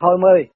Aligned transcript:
Hồi 0.00 0.18
mười, 0.18 0.48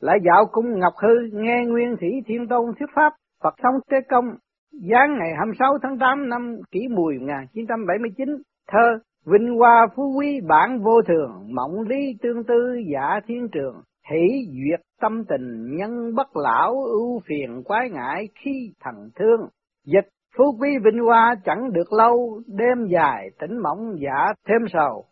lại 0.00 0.18
dạo 0.24 0.46
cung 0.52 0.78
Ngọc 0.78 0.92
Hư 1.02 1.14
nghe 1.32 1.64
Nguyên 1.66 1.96
Thủy 2.00 2.10
Thiên 2.26 2.48
Tôn 2.48 2.64
thuyết 2.78 2.88
pháp 2.94 3.12
Phật 3.42 3.54
sống 3.62 3.74
Tế 3.90 3.96
Công 4.08 4.24
giáng 4.72 5.18
ngày 5.18 5.34
26 5.36 5.78
tháng 5.82 5.98
8 5.98 6.28
năm 6.28 6.56
kỷ 6.70 6.80
mùi 6.96 7.14
1979 7.18 8.28
thơ 8.68 8.98
Vinh 9.26 9.58
hoa 9.58 9.86
phú 9.96 10.14
quý 10.18 10.40
bản 10.48 10.82
vô 10.82 11.02
thường, 11.08 11.54
mộng 11.54 11.80
lý 11.88 12.16
tương 12.22 12.44
tư 12.44 12.74
giả 12.92 13.20
thiên 13.26 13.48
trường, 13.52 13.82
hỷ 14.10 14.46
duyệt 14.46 14.80
tâm 15.00 15.24
tình 15.28 15.76
nhân 15.76 16.14
bất 16.14 16.36
lão 16.36 16.72
ưu 16.84 17.20
phiền 17.26 17.62
quái 17.64 17.90
ngại 17.90 18.28
khi 18.34 18.72
thần 18.80 19.10
thương. 19.16 19.40
Dịch 19.84 20.08
phú 20.36 20.44
quý 20.60 20.68
vinh 20.84 21.02
hoa 21.04 21.34
chẳng 21.44 21.72
được 21.72 21.92
lâu, 21.92 22.40
đêm 22.46 22.86
dài 22.92 23.30
tỉnh 23.40 23.58
mộng 23.62 23.94
giả 24.00 24.32
thêm 24.48 24.60
sầu. 24.72 25.04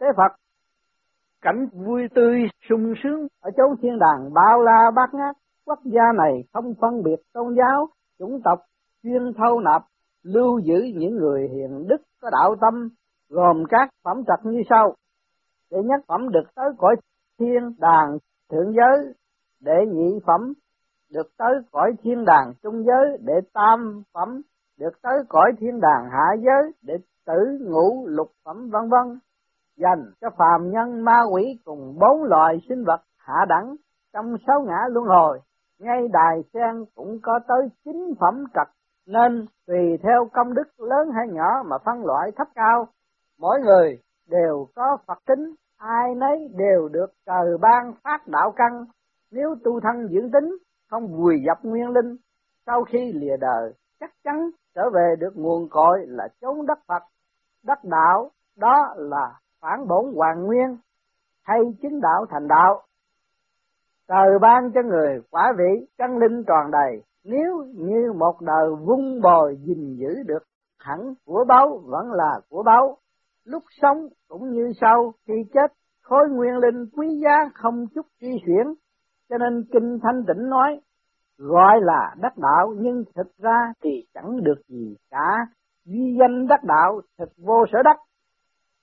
Tế 0.00 0.06
Phật 0.16 0.47
cảnh 1.40 1.66
vui 1.72 2.08
tươi, 2.14 2.42
sung 2.68 2.94
sướng 3.02 3.26
ở 3.40 3.50
chốn 3.56 3.76
thiên 3.82 3.98
đàng 3.98 4.32
bao 4.34 4.62
la 4.62 4.90
bát 4.96 5.14
ngát. 5.14 5.36
Quốc 5.66 5.78
gia 5.84 6.12
này 6.18 6.44
không 6.52 6.74
phân 6.80 7.02
biệt 7.02 7.16
tôn 7.32 7.54
giáo, 7.54 7.88
chủng 8.18 8.40
tộc, 8.44 8.58
chuyên 9.02 9.32
thâu 9.36 9.60
nạp, 9.60 9.82
lưu 10.22 10.58
giữ 10.58 10.82
những 10.94 11.16
người 11.16 11.48
hiền 11.48 11.86
đức 11.88 12.02
có 12.20 12.30
đạo 12.30 12.54
tâm, 12.60 12.88
gồm 13.28 13.64
các 13.68 13.88
phẩm 14.04 14.16
trật 14.26 14.46
như 14.52 14.62
sau. 14.70 14.94
Để 15.70 15.78
nhất 15.84 16.00
phẩm 16.08 16.28
được 16.30 16.54
tới 16.54 16.70
cõi 16.78 16.96
thiên 17.38 17.74
đàng 17.78 18.18
thượng 18.50 18.72
giới 18.72 19.14
để 19.60 19.86
nhị 19.86 20.18
phẩm 20.26 20.52
được 21.12 21.28
tới 21.38 21.54
cõi 21.72 21.92
thiên 22.02 22.24
đàng 22.24 22.52
trung 22.62 22.84
giới 22.84 23.18
để 23.20 23.34
tam 23.52 24.02
phẩm 24.14 24.42
được 24.78 25.02
tới 25.02 25.18
cõi 25.28 25.52
thiên 25.60 25.80
đàng 25.80 26.10
hạ 26.10 26.34
giới 26.44 26.72
để 26.82 26.94
tử 27.26 27.58
ngũ 27.60 28.06
lục 28.06 28.30
phẩm, 28.44 28.70
vân 28.70 28.88
vân 28.88 29.18
dành 29.78 30.12
cho 30.20 30.28
phàm 30.38 30.70
nhân 30.70 31.04
ma 31.04 31.22
quỷ 31.32 31.58
cùng 31.64 31.98
bốn 32.00 32.24
loài 32.24 32.58
sinh 32.68 32.84
vật 32.84 33.00
hạ 33.18 33.44
đẳng 33.48 33.76
trong 34.12 34.36
sáu 34.46 34.62
ngã 34.62 34.78
luân 34.88 35.06
hồi. 35.06 35.40
Ngay 35.78 36.08
đài 36.12 36.42
sen 36.52 36.84
cũng 36.94 37.18
có 37.22 37.38
tới 37.48 37.68
chín 37.84 38.14
phẩm 38.20 38.44
trật, 38.54 38.68
nên 39.06 39.46
tùy 39.66 39.98
theo 40.02 40.28
công 40.32 40.54
đức 40.54 40.80
lớn 40.80 41.10
hay 41.14 41.28
nhỏ 41.28 41.62
mà 41.66 41.76
phân 41.84 42.04
loại 42.04 42.30
thấp 42.36 42.48
cao, 42.54 42.88
mỗi 43.38 43.60
người 43.60 43.98
đều 44.28 44.66
có 44.74 44.96
phật 45.06 45.18
tính 45.26 45.54
ai 45.78 46.14
nấy 46.14 46.48
đều 46.56 46.88
được 46.88 47.06
trời 47.26 47.58
ban 47.60 47.94
phát 48.04 48.28
đạo 48.28 48.52
căn. 48.56 48.84
Nếu 49.30 49.54
tu 49.64 49.80
thân 49.80 50.08
dưỡng 50.08 50.30
tính, 50.32 50.56
không 50.90 51.06
vùi 51.06 51.42
dập 51.46 51.58
nguyên 51.62 51.88
linh, 51.88 52.16
sau 52.66 52.84
khi 52.84 53.12
lìa 53.12 53.36
đời, 53.40 53.72
chắc 54.00 54.10
chắn 54.24 54.50
trở 54.74 54.82
về 54.94 55.14
được 55.18 55.32
nguồn 55.36 55.68
cội 55.70 55.98
là 56.06 56.28
chốn 56.40 56.66
đất 56.66 56.78
phật. 56.88 57.02
Đất 57.64 57.78
đạo, 57.84 58.30
đó 58.56 58.94
là 58.96 59.40
phản 59.60 59.88
bổn 59.88 60.14
hoàng 60.14 60.44
nguyên, 60.46 60.76
hay 61.42 61.58
chính 61.82 62.00
đạo 62.00 62.26
thành 62.30 62.48
đạo. 62.48 62.82
Trời 64.08 64.38
ban 64.40 64.72
cho 64.74 64.82
người 64.82 65.20
quả 65.30 65.52
vị 65.58 65.86
chân 65.98 66.18
linh 66.18 66.44
tròn 66.46 66.70
đầy, 66.70 67.02
nếu 67.24 67.64
như 67.74 68.12
một 68.12 68.40
đời 68.40 68.70
vung 68.86 69.20
bồi 69.20 69.58
gìn 69.62 69.96
giữ 69.96 70.22
được 70.26 70.42
hẳn 70.78 71.14
của 71.24 71.44
báu 71.48 71.80
vẫn 71.84 72.12
là 72.12 72.40
của 72.48 72.62
báu, 72.62 72.96
lúc 73.44 73.62
sống 73.82 74.08
cũng 74.28 74.50
như 74.50 74.72
sau, 74.80 75.12
khi 75.26 75.34
chết, 75.54 75.72
khối 76.02 76.28
nguyên 76.28 76.56
linh 76.58 76.86
quý 76.96 77.20
giá 77.24 77.50
không 77.54 77.86
chút 77.94 78.06
di 78.20 78.32
chuyển. 78.46 78.74
Cho 79.28 79.38
nên 79.38 79.64
kinh 79.72 79.98
thanh 80.02 80.24
tịnh 80.26 80.48
nói, 80.50 80.80
gọi 81.38 81.80
là 81.80 82.14
đắc 82.20 82.38
đạo, 82.38 82.74
nhưng 82.78 83.04
thực 83.14 83.36
ra 83.38 83.72
thì 83.82 83.90
chẳng 84.14 84.42
được 84.42 84.62
gì 84.68 84.96
cả. 85.10 85.46
Duy 85.84 86.16
danh 86.20 86.46
đắc 86.46 86.64
đạo 86.64 87.00
thực 87.18 87.28
vô 87.36 87.64
sở 87.72 87.78
đắc 87.84 87.96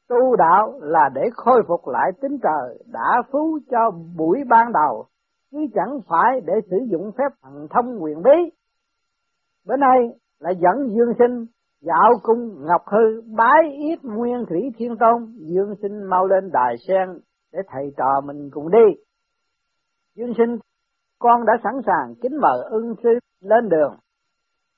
tu 0.09 0.36
đạo 0.36 0.80
là 0.81 1.09
để 1.14 1.22
khôi 1.34 1.64
phục 1.67 1.88
lại 1.88 2.11
tính 2.22 2.38
trời 2.44 2.84
đã 2.92 3.22
phú 3.31 3.59
cho 3.72 3.92
buổi 4.17 4.44
ban 4.50 4.72
đầu, 4.73 5.06
chứ 5.52 5.58
chẳng 5.75 6.00
phải 6.09 6.42
để 6.45 6.53
sử 6.70 6.78
dụng 6.92 7.11
phép 7.17 7.36
thần 7.42 7.67
thông 7.70 8.03
quyền 8.03 8.23
bí. 8.23 8.52
Bữa 9.67 9.76
nay 9.76 10.10
là 10.39 10.49
dẫn 10.49 10.89
dương 10.95 11.14
sinh, 11.20 11.45
dạo 11.82 12.11
cung, 12.23 12.65
ngọc 12.67 12.82
hư 12.86 13.21
bái 13.38 13.71
yết 13.77 14.04
nguyên 14.04 14.45
thủy 14.49 14.61
thiên 14.77 14.95
tôn, 14.99 15.26
dương 15.38 15.76
sinh 15.82 16.04
mau 16.10 16.27
lên 16.27 16.52
đài 16.54 16.76
sen 16.88 17.20
để 17.54 17.60
thầy 17.67 17.94
trò 17.98 18.21
mình 18.26 18.49
cùng 18.54 18.71
đi. 18.71 19.02
Dương 20.15 20.33
sinh, 20.38 20.58
con 21.20 21.45
đã 21.45 21.54
sẵn 21.64 21.73
sàng 21.86 22.15
kính 22.21 22.38
mời 22.42 22.60
ưng 22.70 22.94
sư 23.04 23.10
lên 23.42 23.70
đường. 23.70 23.95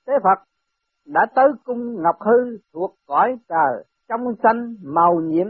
Thế 0.08 0.14
phật 0.24 0.44
đã 1.06 1.26
tới 1.36 1.48
cung 1.66 2.02
ngọc 2.02 2.16
hư 2.20 2.58
thuộc 2.74 2.96
cõi 3.08 3.36
trời 3.50 3.84
trong 4.09 4.22
xanh 4.44 4.75
màu 4.84 5.16
nhiệm, 5.16 5.47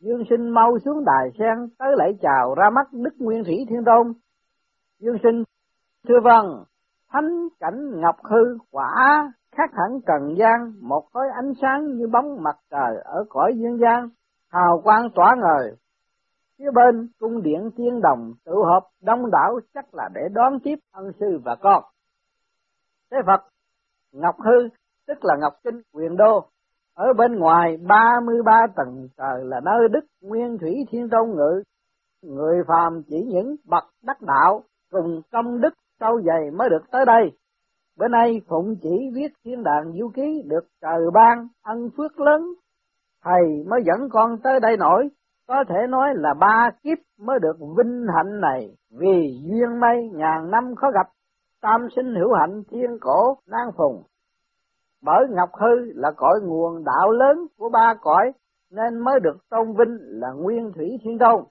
dương 0.00 0.22
sinh 0.30 0.48
mau 0.48 0.78
xuống 0.84 1.04
đài 1.04 1.30
sen, 1.38 1.76
tới 1.78 1.88
lễ 1.98 2.12
chào 2.20 2.54
ra 2.54 2.70
mắt 2.70 2.86
đức 2.92 3.14
nguyên 3.18 3.44
thủy 3.44 3.66
thiên 3.68 3.84
tôn. 3.86 4.12
Dương 4.98 5.16
sinh, 5.22 5.44
thưa 6.08 6.20
vâng 6.24 6.64
thánh 7.12 7.48
cảnh 7.60 8.00
ngọc 8.00 8.16
hư 8.24 8.58
quả 8.70 8.94
khác 9.56 9.70
hẳn 9.72 10.00
trần 10.06 10.36
gian 10.38 10.72
một 10.88 11.04
khối 11.12 11.26
ánh 11.34 11.52
sáng 11.62 11.86
như 11.86 12.06
bóng 12.12 12.42
mặt 12.42 12.56
trời 12.70 12.96
ở 13.04 13.24
cõi 13.28 13.52
dương 13.56 13.78
gian, 13.78 14.08
hào 14.50 14.80
quang 14.84 15.08
tỏa 15.14 15.34
ngời. 15.38 15.76
Phía 16.58 16.70
bên 16.74 17.08
cung 17.18 17.42
điện 17.42 17.70
thiên 17.76 18.00
đồng 18.00 18.32
tự 18.44 18.52
hợp 18.64 18.88
đông 19.02 19.30
đảo 19.30 19.60
chắc 19.74 19.94
là 19.94 20.08
để 20.14 20.20
đón 20.32 20.58
tiếp 20.64 20.76
ân 20.92 21.12
sư 21.20 21.40
và 21.44 21.56
con. 21.62 21.84
Thế 23.10 23.16
phật, 23.26 23.40
ngọc 24.12 24.34
hư, 24.38 24.68
tức 25.06 25.18
là 25.24 25.34
ngọc 25.40 25.52
kinh, 25.64 25.80
quyền 25.92 26.16
đô 26.16 26.48
ở 26.96 27.12
bên 27.12 27.38
ngoài 27.38 27.76
33 27.88 28.66
tầng 28.76 29.08
trời 29.18 29.44
là 29.44 29.60
nơi 29.64 29.88
Đức 29.88 30.04
Nguyên 30.22 30.58
Thủy 30.58 30.74
Thiên 30.90 31.08
Tôn 31.10 31.30
ngự. 31.30 31.62
Người 32.22 32.62
phàm 32.68 33.02
chỉ 33.08 33.16
những 33.26 33.56
bậc 33.64 33.84
đắc 34.02 34.22
đạo 34.22 34.62
cùng 34.92 35.20
công 35.32 35.60
đức 35.60 35.74
sâu 36.00 36.20
dày 36.22 36.50
mới 36.50 36.68
được 36.70 36.90
tới 36.90 37.04
đây. 37.06 37.32
Bữa 37.98 38.08
nay 38.08 38.40
Phụng 38.48 38.76
chỉ 38.82 39.10
viết 39.14 39.32
thiên 39.44 39.62
đàng 39.62 39.92
du 39.92 40.08
ký 40.14 40.42
được 40.46 40.64
trời 40.82 41.00
ban 41.14 41.48
ân 41.62 41.90
phước 41.96 42.20
lớn. 42.20 42.42
Thầy 43.24 43.64
mới 43.70 43.80
dẫn 43.84 44.08
con 44.12 44.38
tới 44.42 44.60
đây 44.60 44.76
nổi, 44.76 45.08
có 45.48 45.64
thể 45.68 45.86
nói 45.88 46.08
là 46.14 46.34
ba 46.40 46.70
kiếp 46.82 46.98
mới 47.18 47.38
được 47.42 47.56
vinh 47.76 48.06
hạnh 48.16 48.40
này, 48.40 48.76
vì 48.90 49.40
duyên 49.42 49.80
may 49.80 50.08
ngàn 50.12 50.50
năm 50.50 50.74
khó 50.74 50.90
gặp, 50.90 51.06
tam 51.62 51.80
sinh 51.96 52.14
hữu 52.14 52.34
hạnh 52.34 52.62
thiên 52.70 52.98
cổ 53.00 53.36
nan 53.46 53.66
phùng 53.76 54.02
bởi 55.06 55.26
Ngọc 55.30 55.50
Hư 55.60 55.92
là 55.94 56.10
cõi 56.16 56.40
nguồn 56.42 56.84
đạo 56.84 57.10
lớn 57.10 57.46
của 57.58 57.68
ba 57.68 57.94
cõi 58.00 58.32
nên 58.70 58.98
mới 58.98 59.20
được 59.20 59.36
tôn 59.50 59.66
vinh 59.66 59.98
là 60.00 60.28
Nguyên 60.32 60.72
Thủy 60.74 60.86
Thiên 61.04 61.18
Tôn. 61.18 61.44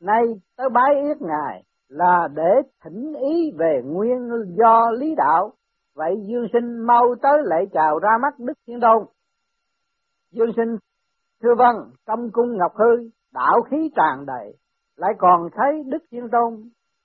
Nay 0.00 0.22
tới 0.56 0.68
bái 0.68 0.94
yết 1.02 1.16
Ngài 1.22 1.62
là 1.88 2.28
để 2.34 2.52
thỉnh 2.84 3.14
ý 3.14 3.50
về 3.58 3.82
nguyên 3.84 4.28
do 4.58 4.90
lý 4.90 5.14
đạo, 5.14 5.52
vậy 5.94 6.14
Dương 6.26 6.46
Sinh 6.52 6.78
mau 6.86 7.14
tới 7.22 7.42
lễ 7.44 7.66
chào 7.72 7.98
ra 7.98 8.10
mắt 8.22 8.38
Đức 8.38 8.58
Thiên 8.66 8.80
Tôn. 8.80 9.04
Dương 10.32 10.52
Sinh 10.56 10.76
thưa 11.42 11.54
vâng, 11.58 11.76
trong 12.06 12.30
cung 12.32 12.56
Ngọc 12.58 12.72
Hư, 12.74 13.10
đạo 13.34 13.62
khí 13.70 13.90
tràn 13.96 14.26
đầy, 14.26 14.56
lại 14.96 15.12
còn 15.18 15.48
thấy 15.52 15.82
Đức 15.86 16.04
Thiên 16.10 16.28
Tôn, 16.32 16.54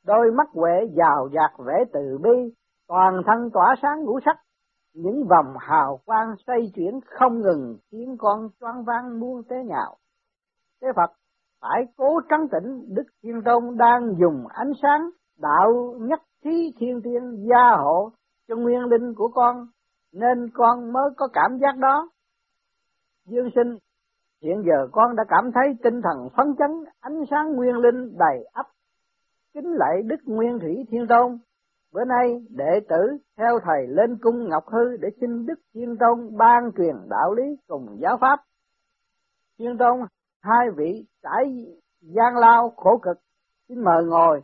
đôi 0.05 0.31
mắt 0.31 0.47
huệ 0.53 0.73
giàu 0.97 1.29
dạt 1.33 1.51
vẻ 1.65 1.83
từ 1.93 2.17
bi, 2.23 2.53
toàn 2.88 3.21
thân 3.25 3.49
tỏa 3.53 3.75
sáng 3.81 4.03
ngũ 4.03 4.19
sắc, 4.25 4.38
những 4.94 5.24
vòng 5.29 5.56
hào 5.59 6.00
quang 6.06 6.35
xoay 6.47 6.72
chuyển 6.75 7.00
không 7.06 7.41
ngừng 7.41 7.78
khiến 7.91 8.16
con 8.19 8.50
choáng 8.59 8.84
váng 8.84 9.19
muôn 9.19 9.41
thế 9.50 9.56
nhạo. 9.66 9.97
Thế 10.81 10.88
Phật 10.96 11.12
phải 11.62 11.85
cố 11.97 12.22
trấn 12.29 12.40
tĩnh 12.52 12.96
Đức 12.96 13.03
Thiên 13.24 13.41
Tôn 13.46 13.78
đang 13.78 14.16
dùng 14.19 14.47
ánh 14.47 14.72
sáng 14.81 15.09
đạo 15.41 15.96
nhất 16.00 16.19
trí 16.44 16.74
thiên 16.80 17.01
tiên 17.03 17.47
gia 17.50 17.75
hộ 17.78 18.12
cho 18.47 18.56
nguyên 18.56 18.81
linh 18.85 19.13
của 19.16 19.28
con, 19.28 19.68
nên 20.13 20.50
con 20.53 20.94
mới 20.94 21.09
có 21.18 21.28
cảm 21.34 21.57
giác 21.62 21.78
đó. 21.78 22.09
Dương 23.25 23.50
sinh, 23.56 23.78
hiện 24.44 24.63
giờ 24.66 24.88
con 24.91 25.16
đã 25.16 25.24
cảm 25.28 25.51
thấy 25.51 25.74
tinh 25.84 26.01
thần 26.01 26.30
phấn 26.38 26.56
chấn, 26.59 26.72
ánh 27.00 27.24
sáng 27.31 27.56
nguyên 27.56 27.75
linh 27.75 28.18
đầy 28.18 28.44
ấp. 28.54 28.65
Kính 29.54 29.74
lạy 29.74 30.01
Đức 30.06 30.19
Nguyên 30.25 30.60
Thủy 30.60 30.86
Thiên 30.89 31.07
Tôn, 31.10 31.38
Bữa 31.93 32.05
nay 32.05 32.45
đệ 32.49 32.79
tử 32.89 33.17
theo 33.38 33.59
thầy 33.63 33.88
lên 33.88 34.17
cung 34.21 34.49
Ngọc 34.49 34.63
Hư 34.67 34.97
để 34.97 35.09
xin 35.21 35.45
Đức 35.45 35.59
Thiên 35.73 35.97
Tông 35.99 36.38
ban 36.38 36.71
truyền 36.77 36.95
đạo 37.09 37.33
lý 37.33 37.43
cùng 37.67 37.97
giáo 38.01 38.17
pháp. 38.21 38.39
Thiên 39.59 39.77
Tông 39.77 39.99
hai 40.41 40.67
vị 40.75 41.05
trải 41.23 41.65
gian 42.01 42.38
lao 42.38 42.73
khổ 42.77 42.97
cực, 42.97 43.17
xin 43.69 43.83
mời 43.83 44.05
ngồi. 44.05 44.41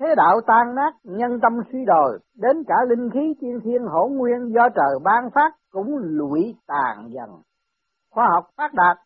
Thế 0.00 0.06
đạo 0.16 0.40
tan 0.46 0.74
nát, 0.74 0.92
nhân 1.04 1.40
tâm 1.42 1.52
suy 1.72 1.78
đồi, 1.86 2.18
đến 2.34 2.64
cả 2.66 2.74
linh 2.88 3.10
khí 3.10 3.34
thiên 3.40 3.60
thiên 3.64 3.82
hỗn 3.86 4.12
nguyên 4.12 4.52
do 4.54 4.68
trời 4.74 4.98
ban 5.04 5.30
phát 5.34 5.52
cũng 5.70 5.96
lụy 5.96 6.56
tàn 6.66 7.08
dần. 7.10 7.30
Khoa 8.10 8.28
học 8.34 8.44
phát 8.56 8.74
đạt, 8.74 8.96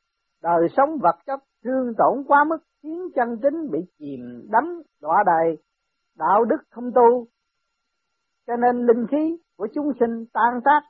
đời 0.43 0.69
sống 0.77 0.99
vật 1.03 1.17
chất 1.27 1.41
thương 1.65 1.95
tổn 1.99 2.25
quá 2.29 2.45
mức 2.45 2.59
khiến 2.83 3.09
chân 3.15 3.39
tính 3.43 3.71
bị 3.71 3.79
chìm 3.99 4.49
đắm 4.51 4.83
đọa 5.01 5.23
đầy 5.27 5.57
đạo 6.19 6.45
đức 6.45 6.63
không 6.71 6.93
tu. 6.95 7.27
Cho 8.47 8.57
nên 8.57 8.87
linh 8.87 9.07
khí 9.07 9.37
của 9.59 9.69
chúng 9.75 9.93
sinh 10.01 10.25
tan 10.33 10.61
tác, 10.65 10.81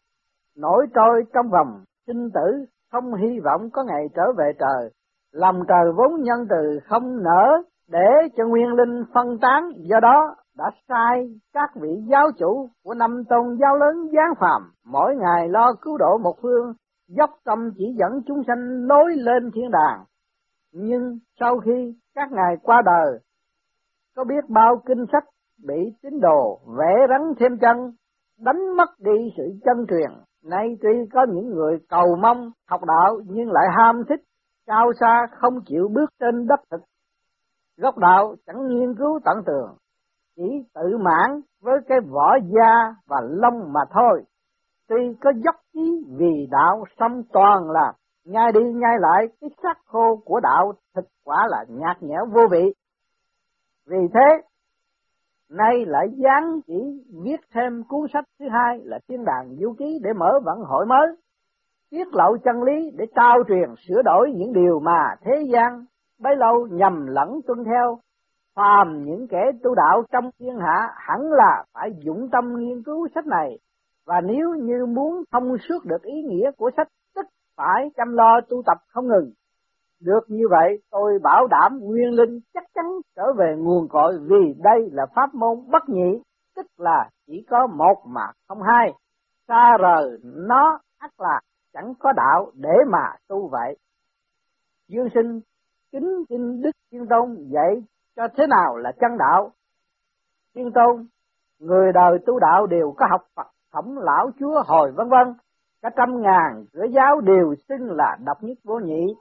nổi 0.57 0.87
trôi 0.95 1.25
trong 1.35 1.51
vòng 1.51 1.85
sinh 2.07 2.31
tử, 2.35 2.65
không 2.93 3.15
hy 3.15 3.41
vọng 3.45 3.71
có 3.73 3.85
ngày 3.85 4.07
trở 4.15 4.33
về 4.39 4.53
trời. 4.59 4.91
Lòng 5.33 5.63
trời 5.69 5.93
vốn 5.97 6.23
nhân 6.23 6.47
từ 6.51 6.79
không 6.89 7.23
nở 7.23 7.63
để 7.89 8.09
cho 8.37 8.45
nguyên 8.47 8.69
linh 8.69 9.05
phân 9.15 9.39
tán, 9.39 9.71
do 9.77 10.01
đó 10.01 10.35
đã 10.57 10.71
sai 10.89 11.35
các 11.53 11.71
vị 11.81 11.89
giáo 12.11 12.31
chủ 12.39 12.69
của 12.85 12.95
năm 12.95 13.23
tôn 13.29 13.57
giáo 13.61 13.77
lớn 13.77 14.11
giáng 14.13 14.35
phàm 14.41 14.63
mỗi 14.87 15.17
ngày 15.17 15.49
lo 15.49 15.73
cứu 15.81 15.99
độ 15.99 16.19
một 16.19 16.37
phương, 16.43 16.73
dốc 17.09 17.31
tâm 17.45 17.71
chỉ 17.79 17.85
dẫn 17.99 18.23
chúng 18.27 18.43
sanh 18.47 18.87
lối 18.89 19.13
lên 19.17 19.51
thiên 19.55 19.71
đàng. 19.71 20.05
Nhưng 20.73 21.19
sau 21.41 21.59
khi 21.59 21.95
các 22.15 22.33
ngài 22.33 22.57
qua 22.63 22.83
đời 22.85 23.19
có 24.17 24.25
biết 24.25 24.45
bao 24.49 24.83
kinh 24.87 25.05
sách 25.13 25.25
bị 25.67 25.93
tín 26.03 26.21
đồ 26.21 26.61
vẽ 26.79 27.07
rắn 27.09 27.21
thêm 27.39 27.59
chân, 27.61 27.93
đánh 28.41 28.77
mất 28.77 28.91
đi 28.99 29.33
sự 29.37 29.43
chân 29.65 29.87
truyền. 29.89 30.11
Nay 30.45 30.77
tuy 30.83 31.09
có 31.13 31.27
những 31.29 31.51
người 31.51 31.79
cầu 31.89 32.17
mong, 32.23 32.51
học 32.69 32.81
đạo, 32.87 33.21
nhưng 33.27 33.53
lại 33.53 33.67
ham 33.77 34.03
thích, 34.09 34.21
cao 34.67 34.93
xa 35.01 35.27
không 35.41 35.55
chịu 35.67 35.89
bước 35.95 36.11
trên 36.21 36.47
đất 36.47 36.61
thực. 36.71 36.81
Gốc 37.77 37.99
đạo 37.99 38.35
chẳng 38.47 38.67
nghiên 38.67 38.95
cứu 38.95 39.21
tận 39.25 39.37
tường, 39.47 39.77
chỉ 40.37 40.43
tự 40.75 40.99
mãn 40.99 41.41
với 41.63 41.79
cái 41.89 41.99
vỏ 42.11 42.37
da 42.37 42.95
và 43.09 43.21
lông 43.31 43.73
mà 43.73 43.81
thôi. 43.91 44.25
Tuy 44.89 45.15
có 45.21 45.33
dốc 45.45 45.55
chí 45.73 46.05
vì 46.19 46.47
đạo 46.51 46.85
xong 46.99 47.23
toàn 47.33 47.71
là, 47.71 47.93
nhai 48.25 48.53
đi 48.53 48.61
nhai 48.61 48.97
lại, 49.01 49.29
cái 49.41 49.51
xác 49.63 49.79
khô 49.87 50.17
của 50.25 50.41
đạo 50.41 50.73
thực 50.95 51.05
quả 51.25 51.47
là 51.51 51.65
nhạt 51.69 52.03
nhẽo 52.03 52.27
vô 52.33 52.41
vị 52.51 52.73
vì 53.87 54.09
thế, 54.15 54.43
nay 55.51 55.85
lại 55.87 56.07
dán 56.17 56.61
chỉ 56.67 57.05
viết 57.25 57.41
thêm 57.55 57.83
cuốn 57.89 58.07
sách 58.13 58.25
thứ 58.41 58.47
hai 58.49 58.79
là 58.85 58.99
thiên 59.09 59.25
đàng 59.25 59.57
diệu 59.59 59.75
ký 59.79 59.99
để 60.03 60.13
mở 60.13 60.41
vận 60.45 60.59
hội 60.59 60.87
mới, 60.87 61.07
tiết 61.91 62.15
lộ 62.15 62.37
chân 62.45 62.63
lý 62.63 62.91
để 62.97 63.05
trao 63.17 63.43
truyền, 63.49 63.75
sửa 63.89 64.03
đổi 64.05 64.33
những 64.35 64.53
điều 64.53 64.81
mà 64.81 65.15
thế 65.21 65.43
gian 65.53 65.85
bấy 66.21 66.37
lâu 66.37 66.67
nhầm 66.67 67.07
lẫn 67.07 67.41
tuân 67.47 67.65
theo. 67.65 67.99
Phàm 68.57 69.05
những 69.05 69.27
kẻ 69.29 69.51
tu 69.63 69.75
đạo 69.75 70.03
trong 70.13 70.31
thiên 70.39 70.59
hạ 70.59 70.89
hẳn 70.97 71.21
là 71.31 71.65
phải 71.75 71.91
dũng 72.05 72.29
tâm 72.33 72.55
nghiên 72.59 72.83
cứu 72.83 73.09
sách 73.15 73.27
này, 73.27 73.59
và 74.07 74.21
nếu 74.21 74.55
như 74.55 74.87
muốn 74.87 75.23
thông 75.33 75.57
suốt 75.69 75.85
được 75.85 76.03
ý 76.03 76.23
nghĩa 76.23 76.51
của 76.57 76.71
sách, 76.77 76.89
tức 77.15 77.27
phải 77.57 77.91
chăm 77.97 78.13
lo 78.13 78.41
tu 78.49 78.63
tập 78.67 78.79
không 78.89 79.09
ngừng 79.09 79.33
được 80.05 80.21
như 80.29 80.45
vậy, 80.51 80.79
tôi 80.91 81.19
bảo 81.23 81.47
đảm 81.47 81.79
nguyên 81.81 82.11
linh 82.11 82.41
chắc 82.55 82.65
chắn 82.75 82.85
trở 83.17 83.33
về 83.39 83.55
nguồn 83.59 83.89
cội 83.89 84.19
vì 84.21 84.55
đây 84.59 84.89
là 84.93 85.07
pháp 85.15 85.35
môn 85.35 85.71
bất 85.71 85.89
nhị, 85.89 86.23
tức 86.57 86.67
là 86.77 87.11
chỉ 87.27 87.45
có 87.51 87.67
một 87.67 88.03
mà 88.07 88.27
không 88.49 88.63
hai. 88.63 88.93
Xa 89.49 89.77
rời 89.81 90.19
nó 90.23 90.79
ắt 90.99 91.11
là 91.19 91.41
chẳng 91.73 91.93
có 91.99 92.13
đạo 92.13 92.51
để 92.55 92.75
mà 92.93 93.13
tu 93.29 93.49
vậy. 93.49 93.77
Dương 94.89 95.09
sinh, 95.15 95.41
kính 95.93 96.25
kinh 96.29 96.63
đức 96.63 96.71
thiên 96.93 97.07
tôn 97.07 97.37
dạy 97.39 97.83
cho 98.17 98.29
thế 98.37 98.47
nào 98.47 98.77
là 98.77 98.93
chân 99.01 99.19
đạo. 99.19 99.51
Thiên 100.55 100.73
tôn, 100.73 101.07
người 101.61 101.93
đời 101.93 102.19
tu 102.27 102.39
đạo 102.39 102.67
đều 102.67 102.95
có 102.97 103.07
học 103.11 103.21
phật 103.37 103.47
phẩm 103.73 103.97
lão 103.97 104.31
chúa 104.39 104.63
hồi, 104.67 104.93
vân 104.97 105.09
vân. 105.09 105.35
Cả 105.83 105.91
trăm 105.97 106.23
ngàn 106.23 106.65
cửa 106.73 106.85
giáo 106.95 107.21
đều 107.21 107.55
xưng 107.69 107.91
là 107.91 108.17
độc 108.25 108.37
nhất 108.41 108.59
vô 108.65 108.79
nhị 108.79 109.15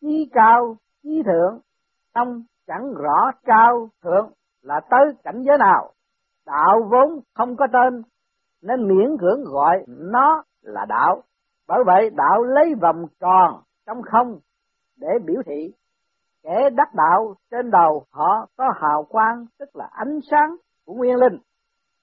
chí 0.00 0.30
cao, 0.32 0.76
chí 1.02 1.22
thượng 1.26 1.60
ông 2.12 2.42
chẳng 2.66 2.94
rõ 2.94 3.30
cao 3.44 3.88
thượng 4.02 4.32
là 4.62 4.80
tới 4.90 5.14
cảnh 5.24 5.42
giới 5.46 5.58
nào. 5.58 5.92
Đạo 6.46 6.88
vốn 6.90 7.20
không 7.34 7.56
có 7.56 7.66
tên, 7.72 8.02
nên 8.62 8.88
miễn 8.88 9.16
cưỡng 9.20 9.44
gọi 9.44 9.84
nó 9.88 10.42
là 10.62 10.84
đạo. 10.88 11.22
Bởi 11.68 11.78
vậy 11.86 12.10
đạo 12.10 12.42
lấy 12.42 12.74
vòng 12.82 13.06
tròn 13.20 13.62
trong 13.86 14.02
không 14.02 14.38
để 14.96 15.08
biểu 15.24 15.42
thị. 15.46 15.72
Kẻ 16.42 16.70
đắc 16.70 16.94
đạo 16.94 17.34
trên 17.50 17.70
đầu 17.70 18.04
họ 18.10 18.46
có 18.56 18.72
hào 18.76 19.04
quang, 19.04 19.46
tức 19.58 19.76
là 19.76 19.88
ánh 19.92 20.18
sáng 20.30 20.56
của 20.84 20.94
nguyên 20.94 21.16
linh. 21.16 21.38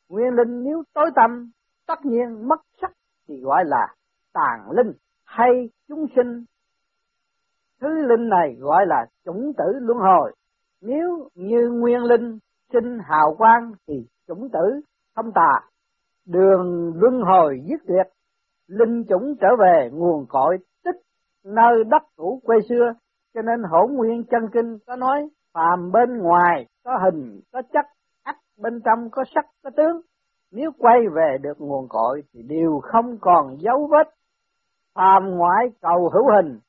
Nguyên 0.09 0.33
linh 0.33 0.63
nếu 0.63 0.83
tối 0.93 1.11
tâm 1.15 1.51
tất 1.87 2.05
nhiên 2.05 2.47
mất 2.47 2.61
sắc 2.81 2.91
thì 3.27 3.41
gọi 3.41 3.65
là 3.65 3.95
tàn 4.33 4.71
linh 4.71 4.93
hay 5.25 5.69
chúng 5.87 6.05
sinh 6.15 6.45
thứ 7.81 7.87
linh 7.87 8.29
này 8.29 8.55
gọi 8.59 8.85
là 8.85 9.05
chủng 9.25 9.51
tử 9.57 9.79
luân 9.79 9.97
hồi. 9.97 10.35
Nếu 10.81 11.29
như 11.35 11.69
nguyên 11.69 12.03
linh 12.03 12.37
sinh 12.73 12.99
hào 13.03 13.35
quang 13.37 13.71
thì 13.87 14.07
chủng 14.27 14.49
tử 14.53 14.81
không 15.15 15.31
tà. 15.35 15.51
Đường 16.25 16.93
luân 16.95 17.21
hồi 17.21 17.61
dứt 17.65 17.81
tuyệt 17.87 18.07
linh 18.67 19.03
chủng 19.09 19.35
trở 19.41 19.47
về 19.59 19.89
nguồn 19.93 20.25
cội 20.29 20.57
tích 20.83 21.01
nơi 21.45 21.83
đất 21.83 22.01
cũ 22.15 22.41
quê 22.43 22.57
xưa. 22.69 22.93
Cho 23.33 23.41
nên 23.41 23.63
hỗn 23.63 23.93
nguyên 23.93 24.23
chân 24.23 24.41
kinh 24.53 24.77
có 24.87 24.95
nói, 24.95 25.29
phàm 25.53 25.91
bên 25.91 26.17
ngoài 26.17 26.65
có 26.83 26.99
hình, 27.03 27.41
có 27.53 27.61
chất, 27.73 27.85
ách, 28.23 28.37
bên 28.57 28.81
trong 28.85 29.09
có 29.11 29.23
sắc, 29.35 29.45
có 29.63 29.69
tướng. 29.77 30.01
Nếu 30.51 30.71
quay 30.77 30.99
về 31.15 31.37
được 31.41 31.61
nguồn 31.61 31.87
cội 31.89 32.23
thì 32.33 32.41
đều 32.43 32.79
không 32.83 33.17
còn 33.21 33.57
dấu 33.59 33.87
vết. 33.91 34.13
Phàm 34.95 35.29
ngoại 35.37 35.67
cầu 35.81 36.09
hữu 36.13 36.31
hình 36.35 36.59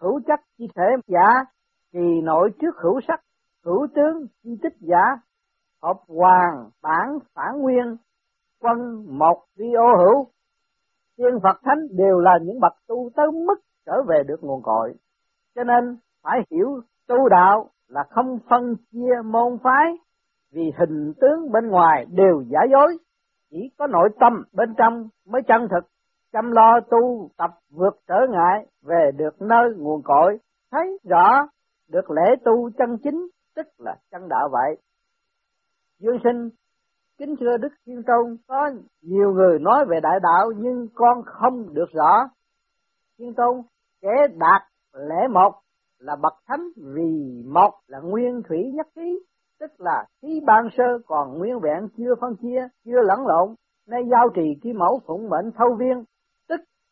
hữu 0.00 0.20
chất 0.26 0.40
chi 0.58 0.68
thể 0.76 0.84
giả 1.06 1.44
kỳ 1.92 2.20
nội 2.22 2.50
trước 2.60 2.76
hữu 2.82 3.00
sắc, 3.08 3.20
hữu 3.64 3.86
tướng 3.94 4.26
chi 4.42 4.50
tích 4.62 4.76
giả, 4.80 5.04
hợp 5.82 5.96
hoàng 6.08 6.70
bản 6.82 7.18
phản 7.34 7.60
nguyên, 7.60 7.96
quân 8.60 8.78
một 9.18 9.44
vi 9.56 9.72
ô 9.72 9.96
hữu. 9.98 10.26
Tiên 11.16 11.40
phật 11.42 11.60
thánh 11.62 11.78
đều 11.90 12.18
là 12.18 12.38
những 12.42 12.60
bậc 12.60 12.72
tu 12.86 13.10
tới 13.16 13.26
mức 13.46 13.60
trở 13.86 13.92
về 14.08 14.22
được 14.26 14.44
nguồn 14.44 14.62
cội. 14.62 14.94
Cho 15.54 15.64
nên 15.64 15.96
phải 16.22 16.40
hiểu 16.50 16.80
tu 17.08 17.28
đạo 17.28 17.70
là 17.88 18.04
không 18.10 18.38
phân 18.50 18.74
chia 18.92 19.14
môn 19.24 19.58
phái, 19.62 19.96
vì 20.52 20.62
hình 20.78 21.12
tướng 21.20 21.52
bên 21.52 21.68
ngoài 21.68 22.06
đều 22.10 22.42
giả 22.48 22.60
dối, 22.72 22.98
chỉ 23.50 23.70
có 23.78 23.86
nội 23.86 24.08
tâm 24.20 24.42
bên 24.52 24.74
trong 24.78 25.08
mới 25.26 25.42
chân 25.48 25.68
thực 25.70 25.88
chăm 26.32 26.50
lo 26.50 26.80
tu 26.90 27.30
tập 27.36 27.50
vượt 27.70 27.96
trở 28.08 28.26
ngại 28.30 28.66
về 28.82 29.10
được 29.16 29.42
nơi 29.42 29.74
nguồn 29.76 30.02
cội. 30.02 30.38
Thấy 30.70 30.98
rõ 31.04 31.48
được 31.88 32.10
lễ 32.10 32.36
tu 32.44 32.70
chân 32.78 32.98
chính, 33.02 33.28
tức 33.56 33.66
là 33.78 33.96
chân 34.10 34.28
đạo 34.28 34.48
vậy. 34.52 34.76
Dương 35.98 36.18
sinh, 36.24 36.48
kính 37.18 37.34
thưa 37.40 37.56
đức 37.56 37.68
thiên 37.86 38.02
tôn, 38.06 38.36
có 38.48 38.70
nhiều 39.02 39.32
người 39.32 39.58
nói 39.58 39.84
về 39.88 40.00
đại 40.02 40.20
đạo 40.22 40.52
nhưng 40.56 40.86
con 40.94 41.22
không 41.24 41.74
được 41.74 41.90
rõ. 41.92 42.28
Thiên 43.18 43.34
tôn, 43.34 43.62
kẻ 44.02 44.26
đạt 44.36 44.62
lễ 44.92 45.28
một 45.30 45.52
là 45.98 46.16
bậc 46.16 46.32
thánh 46.46 46.68
vì 46.76 47.42
một 47.46 47.70
là 47.86 47.98
nguyên 48.00 48.42
thủy 48.48 48.58
nhất 48.74 48.86
khí, 48.96 49.18
tức 49.60 49.70
là 49.78 50.04
khí 50.22 50.40
ban 50.46 50.68
sơ 50.76 50.98
còn 51.06 51.38
nguyên 51.38 51.60
vẹn 51.60 51.88
chưa 51.96 52.14
phân 52.20 52.36
chia, 52.36 52.68
chưa 52.84 53.00
lẫn 53.02 53.26
lộn. 53.26 53.54
Nay 53.86 54.02
giao 54.10 54.28
trì 54.34 54.54
ký 54.62 54.72
mẫu 54.72 55.00
phụng 55.06 55.28
mệnh 55.28 55.50
thâu 55.56 55.76
viên 55.78 56.04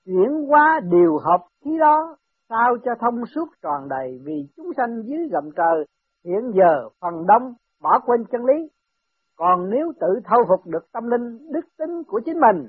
chuyển 0.09 0.47
hóa 0.49 0.81
điều 0.91 1.19
hợp 1.19 1.41
khí 1.65 1.71
đó 1.81 2.17
sao 2.49 2.77
cho 2.85 2.93
thông 3.00 3.27
suốt 3.35 3.49
tròn 3.62 3.88
đầy 3.88 4.21
vì 4.25 4.49
chúng 4.57 4.67
sanh 4.77 5.03
dưới 5.05 5.29
gầm 5.33 5.50
trời 5.57 5.85
hiện 6.25 6.53
giờ 6.55 6.88
phần 7.00 7.27
đông 7.27 7.55
bỏ 7.83 7.99
quên 8.07 8.25
chân 8.33 8.45
lý. 8.45 8.69
Còn 9.37 9.71
nếu 9.71 9.93
tự 10.00 10.07
thâu 10.25 10.38
phục 10.49 10.67
được 10.67 10.93
tâm 10.93 11.05
linh 11.11 11.53
đức 11.53 11.61
tính 11.79 12.03
của 12.07 12.21
chính 12.25 12.41
mình 12.41 12.69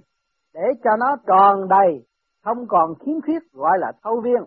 để 0.54 0.62
cho 0.84 0.90
nó 1.00 1.16
tròn 1.28 1.68
đầy 1.70 2.06
không 2.44 2.68
còn 2.68 2.94
khiếm 3.00 3.22
khuyết 3.22 3.52
gọi 3.54 3.78
là 3.80 3.92
thâu 4.04 4.22
viên. 4.24 4.44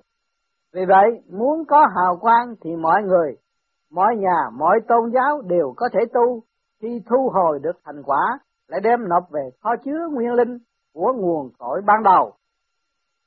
Vì 0.75 0.81
vậy, 0.89 1.23
muốn 1.31 1.65
có 1.65 1.87
hào 1.97 2.17
quang 2.17 2.55
thì 2.61 2.77
mọi 2.77 3.03
người, 3.03 3.37
mọi 3.93 4.17
nhà, 4.17 4.51
mọi 4.53 4.81
tôn 4.89 5.11
giáo 5.15 5.43
đều 5.43 5.75
có 5.77 5.89
thể 5.93 6.01
tu, 6.15 6.41
khi 6.83 7.03
thu 7.11 7.31
hồi 7.35 7.59
được 7.63 7.77
thành 7.85 8.03
quả, 8.03 8.39
lại 8.69 8.81
đem 8.85 9.09
nộp 9.09 9.31
về 9.31 9.51
kho 9.63 9.71
chứa 9.85 10.09
nguyên 10.13 10.33
linh 10.33 10.59
của 10.95 11.13
nguồn 11.17 11.51
cội 11.59 11.81
ban 11.87 12.03
đầu. 12.03 12.33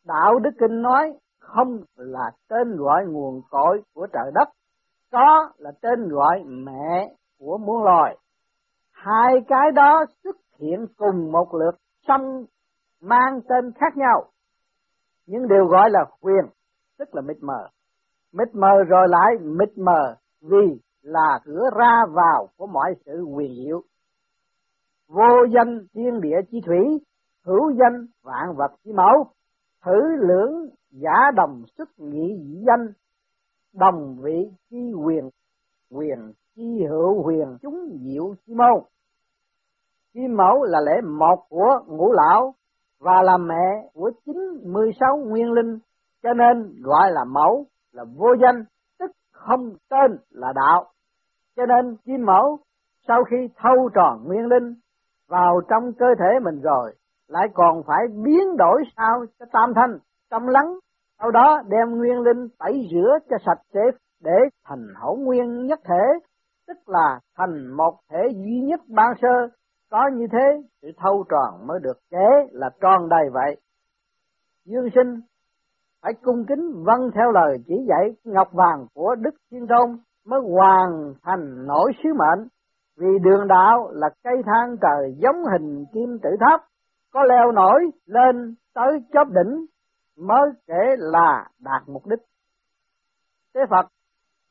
Đạo 0.08 0.40
Đức 0.40 0.50
Kinh 0.60 0.82
nói 0.82 1.14
không 1.40 1.78
là 1.96 2.32
tên 2.50 2.76
gọi 2.78 3.06
nguồn 3.08 3.42
cội 3.50 3.82
của 3.94 4.08
trời 4.14 4.32
đất, 4.34 4.50
có 5.12 5.50
là 5.58 5.72
tên 5.82 6.10
gọi 6.10 6.44
mẹ 6.46 7.16
của 7.40 7.58
muôn 7.58 7.84
loài. 7.84 8.18
Hai 8.92 9.34
cái 9.48 9.72
đó 9.76 10.06
xuất 10.24 10.36
hiện 10.60 10.86
cùng 10.98 11.32
một 11.32 11.54
lượt 11.54 11.76
xong 12.08 12.46
mang 13.02 13.40
tên 13.50 13.72
khác 13.76 13.98
nhau, 13.98 14.26
nhưng 15.28 15.48
đều 15.48 15.66
gọi 15.66 15.90
là 15.90 16.06
quyền 16.22 16.46
tức 17.00 17.16
là 17.16 17.22
mịt 17.22 17.38
mờ. 17.42 17.68
Mịt 18.34 18.56
mờ 18.56 18.84
rồi 18.88 19.08
lại 19.10 19.36
mịt 19.42 19.78
mờ 19.78 20.16
vì 20.42 20.80
là 21.02 21.40
cửa 21.46 21.70
ra 21.80 22.06
vào 22.10 22.48
của 22.58 22.68
mọi 22.68 22.94
sự 23.06 23.24
quyền 23.36 23.52
diệu. 23.56 23.82
Vô 25.08 25.46
danh 25.56 25.80
thiên 25.94 26.22
địa 26.22 26.38
chi 26.52 26.62
thủy, 26.66 27.00
hữu 27.46 27.72
danh 27.72 28.06
vạn 28.24 28.56
vật 28.58 28.72
chi 28.84 28.92
mẫu, 28.94 29.35
thử 29.86 30.16
lưỡng 30.28 30.70
giả 30.92 31.32
đồng 31.36 31.64
sức 31.78 31.90
nghị 31.98 32.38
dĩ 32.44 32.64
danh, 32.68 32.88
đồng 33.74 34.18
vị 34.22 34.50
chi 34.70 34.94
quyền, 35.06 35.30
quyền 35.92 36.32
chi 36.56 36.86
hữu 36.90 37.24
huyền 37.24 37.58
chúng 37.62 37.98
diệu 38.02 38.36
chi 38.46 38.54
mâu 38.54 38.86
Chi 40.14 40.28
mẫu 40.28 40.64
là 40.64 40.80
lễ 40.80 41.02
một 41.02 41.46
của 41.50 41.80
ngũ 41.88 42.12
lão 42.12 42.54
và 43.00 43.22
là 43.22 43.38
mẹ 43.38 43.90
của 43.94 44.12
chín 44.26 44.36
mươi 44.64 44.92
sáu 45.00 45.18
nguyên 45.18 45.52
linh 45.52 45.80
cho 46.24 46.34
nên 46.34 46.82
gọi 46.82 47.12
là 47.12 47.24
mẫu 47.24 47.66
là 47.92 48.04
vô 48.18 48.28
danh 48.42 48.64
tức 49.00 49.12
không 49.32 49.74
tên 49.90 50.18
là 50.30 50.54
đạo. 50.56 50.86
Cho 51.56 51.66
nên 51.66 51.96
chi 52.06 52.14
mẫu 52.18 52.60
sau 53.08 53.24
khi 53.24 53.38
thâu 53.56 53.90
tròn 53.96 54.24
nguyên 54.26 54.46
linh 54.46 54.76
vào 55.28 55.62
trong 55.70 55.94
cơ 55.94 56.06
thể 56.20 56.40
mình 56.44 56.62
rồi, 56.62 56.96
lại 57.28 57.48
còn 57.54 57.84
phải 57.88 58.08
biến 58.24 58.58
đổi 58.58 58.84
sao 58.98 59.26
cho 59.40 59.46
tam 59.52 59.74
thanh, 59.76 59.98
tâm 60.30 60.48
lắng, 60.48 60.80
sau 61.20 61.32
đó 61.32 61.62
đem 61.68 61.98
nguyên 61.98 62.20
linh 62.22 62.48
tẩy 62.60 62.88
rửa 62.92 63.18
cho 63.30 63.38
sạch 63.46 63.62
sẽ 63.74 63.82
để 64.24 64.38
thành 64.66 64.88
hậu 64.96 65.16
nguyên 65.16 65.66
nhất 65.66 65.80
thể, 65.84 66.20
tức 66.68 66.90
là 66.90 67.20
thành 67.38 67.68
một 67.68 67.94
thể 68.10 68.22
duy 68.34 68.62
nhất 68.62 68.80
ban 68.88 69.14
sơ, 69.22 69.48
có 69.92 70.10
như 70.14 70.28
thế 70.32 70.64
sự 70.82 70.92
thâu 70.98 71.24
tròn 71.30 71.68
mới 71.68 71.80
được 71.84 71.98
kế 72.12 72.28
là 72.52 72.70
tròn 72.82 73.10
đầy 73.10 73.30
vậy. 73.34 73.56
Dương 74.66 74.90
sinh 74.96 75.22
phải 76.04 76.14
cung 76.14 76.46
kính 76.48 76.84
vâng 76.86 77.12
theo 77.16 77.32
lời 77.32 77.58
chỉ 77.68 77.74
dạy 77.88 78.16
ngọc 78.24 78.48
vàng 78.54 78.86
của 78.94 79.16
Đức 79.16 79.36
Thiên 79.52 79.68
Tôn 79.68 79.98
mới 80.26 80.40
hoàn 80.42 81.14
thành 81.24 81.68
nổi 81.68 81.92
sứ 82.04 82.10
mệnh. 82.14 82.48
Vì 82.98 83.20
đường 83.22 83.48
đạo 83.48 83.90
là 83.92 84.10
cây 84.24 84.42
thang 84.46 84.76
trời 84.82 85.16
giống 85.18 85.44
hình 85.52 85.86
kim 85.94 86.20
tự 86.24 86.30
tháp, 86.40 86.62
có 87.16 87.24
leo 87.24 87.52
nổi 87.52 87.82
lên 88.06 88.56
tới 88.74 89.00
chóp 89.14 89.28
đỉnh 89.28 89.66
mới 90.18 90.50
kể 90.68 90.96
là 90.98 91.48
đạt 91.60 91.82
mục 91.88 92.08
đích. 92.08 92.20
Thế 93.54 93.62
Phật, 93.70 93.86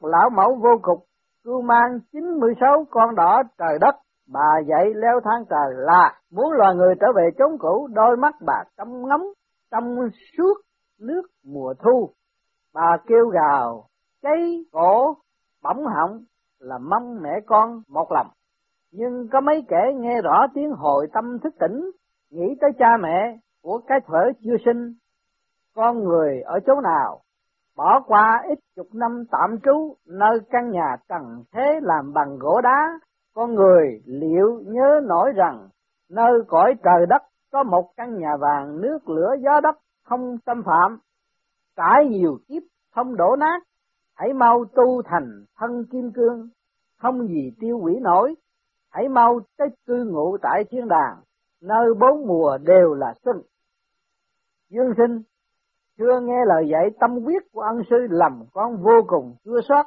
lão 0.00 0.30
mẫu 0.30 0.54
vô 0.62 0.78
cục, 0.82 1.04
cưu 1.44 1.62
mang 1.62 1.98
96 2.12 2.84
con 2.90 3.14
đỏ 3.14 3.42
trời 3.58 3.78
đất, 3.80 3.94
bà 4.32 4.60
dạy 4.68 4.84
leo 4.94 5.20
thang 5.24 5.44
trời 5.50 5.74
là 5.76 6.20
muốn 6.30 6.52
loài 6.52 6.74
người 6.74 6.94
trở 7.00 7.06
về 7.16 7.28
chốn 7.38 7.58
cũ, 7.58 7.88
đôi 7.92 8.16
mắt 8.16 8.34
bà 8.46 8.64
căm 8.76 8.88
ngắm, 9.08 9.20
trong 9.70 9.96
suốt 10.36 10.54
nước 11.00 11.22
mùa 11.44 11.74
thu. 11.84 12.10
Bà 12.74 12.96
kêu 13.06 13.28
gào, 13.28 13.84
cháy 14.22 14.64
cổ, 14.72 15.16
bỏng 15.62 15.84
họng 15.86 16.20
là 16.58 16.78
mong 16.78 17.22
mẹ 17.22 17.40
con 17.46 17.82
một 17.88 18.12
lòng. 18.12 18.26
Nhưng 18.92 19.28
có 19.32 19.40
mấy 19.40 19.64
kẻ 19.68 19.92
nghe 19.96 20.22
rõ 20.22 20.46
tiếng 20.54 20.70
hồi 20.70 21.06
tâm 21.12 21.38
thức 21.38 21.54
tỉnh, 21.60 21.90
nghĩ 22.34 22.54
tới 22.60 22.70
cha 22.78 22.96
mẹ 23.00 23.38
của 23.62 23.80
cái 23.86 23.98
thuở 24.06 24.32
chưa 24.44 24.56
sinh, 24.64 24.94
con 25.74 26.04
người 26.04 26.40
ở 26.40 26.60
chỗ 26.66 26.80
nào, 26.80 27.20
bỏ 27.76 28.00
qua 28.06 28.42
ít 28.48 28.58
chục 28.76 28.86
năm 28.94 29.24
tạm 29.30 29.58
trú 29.64 29.96
nơi 30.06 30.38
căn 30.50 30.70
nhà 30.70 30.96
trần 31.08 31.44
thế 31.52 31.80
làm 31.82 32.12
bằng 32.12 32.38
gỗ 32.38 32.60
đá, 32.60 32.98
con 33.34 33.54
người 33.54 34.02
liệu 34.06 34.60
nhớ 34.66 35.00
nổi 35.04 35.32
rằng 35.36 35.68
nơi 36.10 36.32
cõi 36.48 36.74
trời 36.84 37.06
đất 37.08 37.22
có 37.52 37.62
một 37.62 37.90
căn 37.96 38.18
nhà 38.18 38.36
vàng 38.40 38.80
nước 38.80 39.08
lửa 39.08 39.34
gió 39.40 39.60
đất 39.60 39.76
không 40.04 40.36
xâm 40.46 40.62
phạm, 40.62 40.98
trải 41.76 42.08
nhiều 42.08 42.38
kiếp 42.48 42.62
không 42.94 43.16
đổ 43.16 43.36
nát, 43.36 43.62
hãy 44.14 44.32
mau 44.32 44.64
tu 44.64 45.02
thành 45.02 45.44
thân 45.56 45.84
kim 45.92 46.12
cương, 46.12 46.48
không 46.98 47.26
gì 47.26 47.52
tiêu 47.60 47.78
hủy 47.78 48.00
nổi, 48.00 48.34
hãy 48.90 49.08
mau 49.08 49.40
tới 49.58 49.68
cư 49.86 50.04
ngụ 50.04 50.36
tại 50.42 50.64
thiên 50.70 50.88
đàng, 50.88 51.16
nơi 51.64 51.94
bốn 52.00 52.26
mùa 52.26 52.58
đều 52.58 52.94
là 52.94 53.14
xuân. 53.24 53.36
Dương 54.70 54.92
sinh, 54.96 55.22
chưa 55.98 56.20
nghe 56.20 56.44
lời 56.46 56.68
dạy 56.72 56.90
tâm 57.00 57.10
quyết 57.24 57.42
của 57.52 57.60
ân 57.60 57.82
sư 57.90 57.96
lầm 58.10 58.44
con 58.52 58.76
vô 58.76 59.02
cùng 59.06 59.34
chưa 59.44 59.60
sót. 59.68 59.86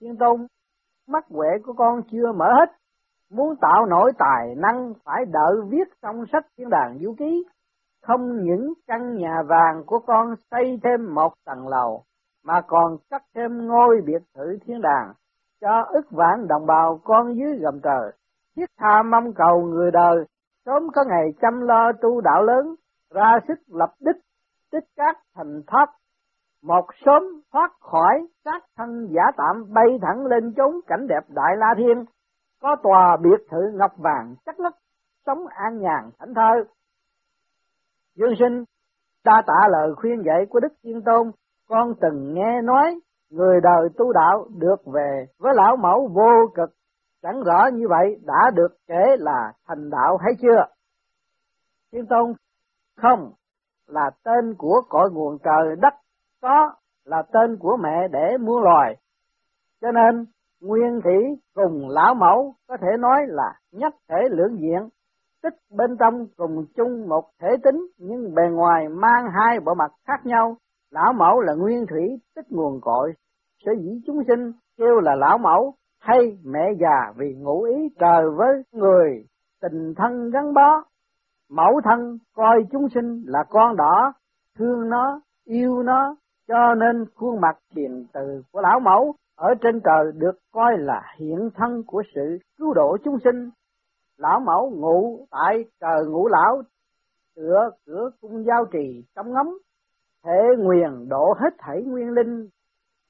Thiên 0.00 0.16
tôn, 0.16 0.46
mắt 1.08 1.24
quệ 1.28 1.48
của 1.64 1.72
con 1.72 2.02
chưa 2.10 2.32
mở 2.32 2.46
hết, 2.58 2.72
muốn 3.30 3.56
tạo 3.60 3.86
nổi 3.86 4.12
tài 4.18 4.54
năng 4.56 4.92
phải 5.04 5.24
đợi 5.32 5.56
viết 5.68 5.88
xong 6.02 6.24
sách 6.32 6.46
thiên 6.56 6.70
đàng 6.70 6.98
vũ 7.00 7.14
ký, 7.18 7.44
không 8.02 8.42
những 8.42 8.72
căn 8.86 9.16
nhà 9.16 9.42
vàng 9.48 9.82
của 9.86 9.98
con 10.06 10.34
xây 10.50 10.78
thêm 10.82 11.14
một 11.14 11.32
tầng 11.44 11.68
lầu, 11.68 12.02
mà 12.44 12.60
còn 12.66 12.96
cắt 13.10 13.22
thêm 13.34 13.66
ngôi 13.66 14.00
biệt 14.06 14.22
thự 14.34 14.58
thiên 14.66 14.80
đàng, 14.80 15.12
cho 15.60 15.82
ức 15.88 16.10
vạn 16.10 16.48
đồng 16.48 16.66
bào 16.66 17.00
con 17.04 17.36
dưới 17.36 17.58
gầm 17.58 17.80
trời, 17.80 18.12
thiết 18.56 18.66
tha 18.78 19.02
mong 19.02 19.32
cầu 19.32 19.62
người 19.62 19.90
đời, 19.90 20.24
sớm 20.68 20.88
có 20.94 21.04
ngày 21.08 21.32
chăm 21.40 21.60
lo 21.60 21.92
tu 21.92 22.20
đạo 22.20 22.42
lớn, 22.42 22.74
ra 23.14 23.38
sức 23.48 23.58
lập 23.66 23.94
đích, 24.00 24.16
tích 24.72 24.84
cát 24.96 25.16
thành 25.34 25.62
tháp, 25.66 25.88
một 26.62 26.86
sớm 27.04 27.22
thoát 27.52 27.70
khỏi 27.80 28.26
các 28.44 28.62
thân 28.76 29.08
giả 29.10 29.22
tạm 29.36 29.72
bay 29.74 29.86
thẳng 30.02 30.26
lên 30.26 30.54
chốn 30.56 30.80
cảnh 30.86 31.06
đẹp 31.08 31.20
đại 31.28 31.56
la 31.56 31.74
thiên, 31.78 32.04
có 32.62 32.76
tòa 32.82 33.16
biệt 33.22 33.46
thự 33.50 33.58
ngọc 33.74 33.92
vàng 33.96 34.34
chắc 34.46 34.60
lất, 34.60 34.74
sống 35.26 35.46
an 35.46 35.78
nhàn 35.78 36.10
thảnh 36.18 36.34
thơ. 36.34 36.64
Dương 38.14 38.34
sinh, 38.38 38.64
đa 39.24 39.42
tạ 39.46 39.68
lời 39.68 39.94
khuyên 39.96 40.22
dạy 40.26 40.46
của 40.50 40.60
Đức 40.60 40.72
Thiên 40.82 41.02
Tôn, 41.02 41.30
con 41.68 41.94
từng 42.00 42.34
nghe 42.34 42.62
nói 42.62 43.00
người 43.30 43.60
đời 43.62 43.88
tu 43.98 44.12
đạo 44.12 44.46
được 44.58 44.86
về 44.94 45.26
với 45.38 45.54
lão 45.54 45.76
mẫu 45.76 46.08
vô 46.14 46.30
cực, 46.54 46.70
chẳng 47.22 47.42
rõ 47.42 47.66
như 47.72 47.88
vậy 47.88 48.16
đã 48.26 48.50
được 48.54 48.76
kể 48.86 49.16
là 49.18 49.52
thành 49.66 49.90
đạo 49.90 50.16
hay 50.16 50.32
chưa? 50.42 50.66
Thiên 51.92 52.06
Tôn, 52.06 52.32
không, 52.96 53.32
là 53.86 54.10
tên 54.24 54.54
của 54.58 54.82
cội 54.88 55.10
nguồn 55.12 55.38
trời 55.44 55.76
đất, 55.80 55.94
có 56.42 56.72
là 57.04 57.22
tên 57.32 57.56
của 57.60 57.76
mẹ 57.82 58.08
để 58.12 58.36
muôn 58.40 58.62
loài. 58.62 58.96
Cho 59.80 59.92
nên, 59.92 60.24
nguyên 60.60 61.00
thủy 61.04 61.38
cùng 61.54 61.88
lão 61.88 62.14
mẫu 62.14 62.54
có 62.68 62.76
thể 62.76 62.88
nói 62.98 63.20
là 63.26 63.54
nhất 63.72 63.94
thể 64.08 64.16
lưỡng 64.30 64.58
diện, 64.58 64.88
tích 65.42 65.54
bên 65.70 65.96
trong 66.00 66.26
cùng 66.36 66.64
chung 66.76 67.08
một 67.08 67.24
thể 67.40 67.48
tính 67.64 67.86
nhưng 67.98 68.34
bề 68.34 68.42
ngoài 68.50 68.88
mang 68.88 69.30
hai 69.30 69.60
bộ 69.60 69.74
mặt 69.74 69.92
khác 70.06 70.26
nhau. 70.26 70.56
Lão 70.90 71.12
mẫu 71.12 71.40
là 71.40 71.54
nguyên 71.54 71.86
thủy 71.86 72.18
tích 72.36 72.52
nguồn 72.52 72.80
cội, 72.80 73.12
sở 73.64 73.72
dĩ 73.80 74.00
chúng 74.06 74.22
sinh 74.28 74.52
kêu 74.76 75.00
là 75.00 75.14
lão 75.14 75.38
mẫu 75.38 75.74
hay 76.00 76.38
mẹ 76.44 76.72
già 76.80 77.12
vì 77.16 77.34
ngụ 77.34 77.62
ý 77.62 77.88
trời 78.00 78.30
với 78.36 78.62
người 78.72 79.24
tình 79.60 79.94
thân 79.96 80.30
gắn 80.30 80.54
bó. 80.54 80.84
Mẫu 81.50 81.80
thân 81.84 82.18
coi 82.34 82.64
chúng 82.70 82.88
sinh 82.94 83.22
là 83.26 83.44
con 83.50 83.76
đỏ, 83.76 84.12
thương 84.58 84.88
nó, 84.88 85.20
yêu 85.44 85.82
nó, 85.82 86.16
cho 86.48 86.74
nên 86.74 87.04
khuôn 87.14 87.40
mặt 87.40 87.58
hiền 87.76 88.06
từ 88.12 88.42
của 88.52 88.60
lão 88.60 88.80
mẫu 88.80 89.14
ở 89.36 89.54
trên 89.60 89.80
trời 89.84 90.12
được 90.14 90.38
coi 90.52 90.78
là 90.78 91.02
hiện 91.18 91.50
thân 91.54 91.82
của 91.86 92.02
sự 92.14 92.38
cứu 92.58 92.74
độ 92.74 92.96
chúng 93.04 93.18
sinh 93.24 93.50
lão 94.16 94.40
mẫu 94.40 94.70
ngủ 94.70 95.26
tại 95.30 95.64
trời 95.80 96.06
ngũ 96.06 96.28
lão 96.28 96.62
tựa 97.36 97.70
cửa 97.86 98.10
cung 98.20 98.44
giao 98.44 98.64
trì 98.72 99.04
trong 99.16 99.32
ngắm 99.32 99.58
thể 100.24 100.40
nguyền 100.58 101.08
độ 101.08 101.34
hết 101.38 101.54
thảy 101.58 101.82
nguyên 101.82 102.10
linh 102.10 102.48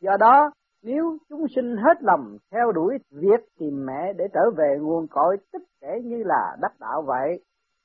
do 0.00 0.16
đó 0.21 0.50
nếu 0.83 1.19
chúng 1.29 1.47
sinh 1.57 1.77
hết 1.77 2.03
lòng 2.03 2.37
theo 2.53 2.73
đuổi 2.73 2.99
việc 3.11 3.41
tìm 3.59 3.87
mẹ 3.87 4.13
để 4.13 4.25
trở 4.33 4.51
về 4.57 4.79
nguồn 4.81 5.07
cội 5.11 5.37
tích 5.53 5.63
kể 5.81 6.01
như 6.05 6.23
là 6.25 6.57
đắc 6.61 6.73
đạo 6.81 7.03
vậy 7.03 7.45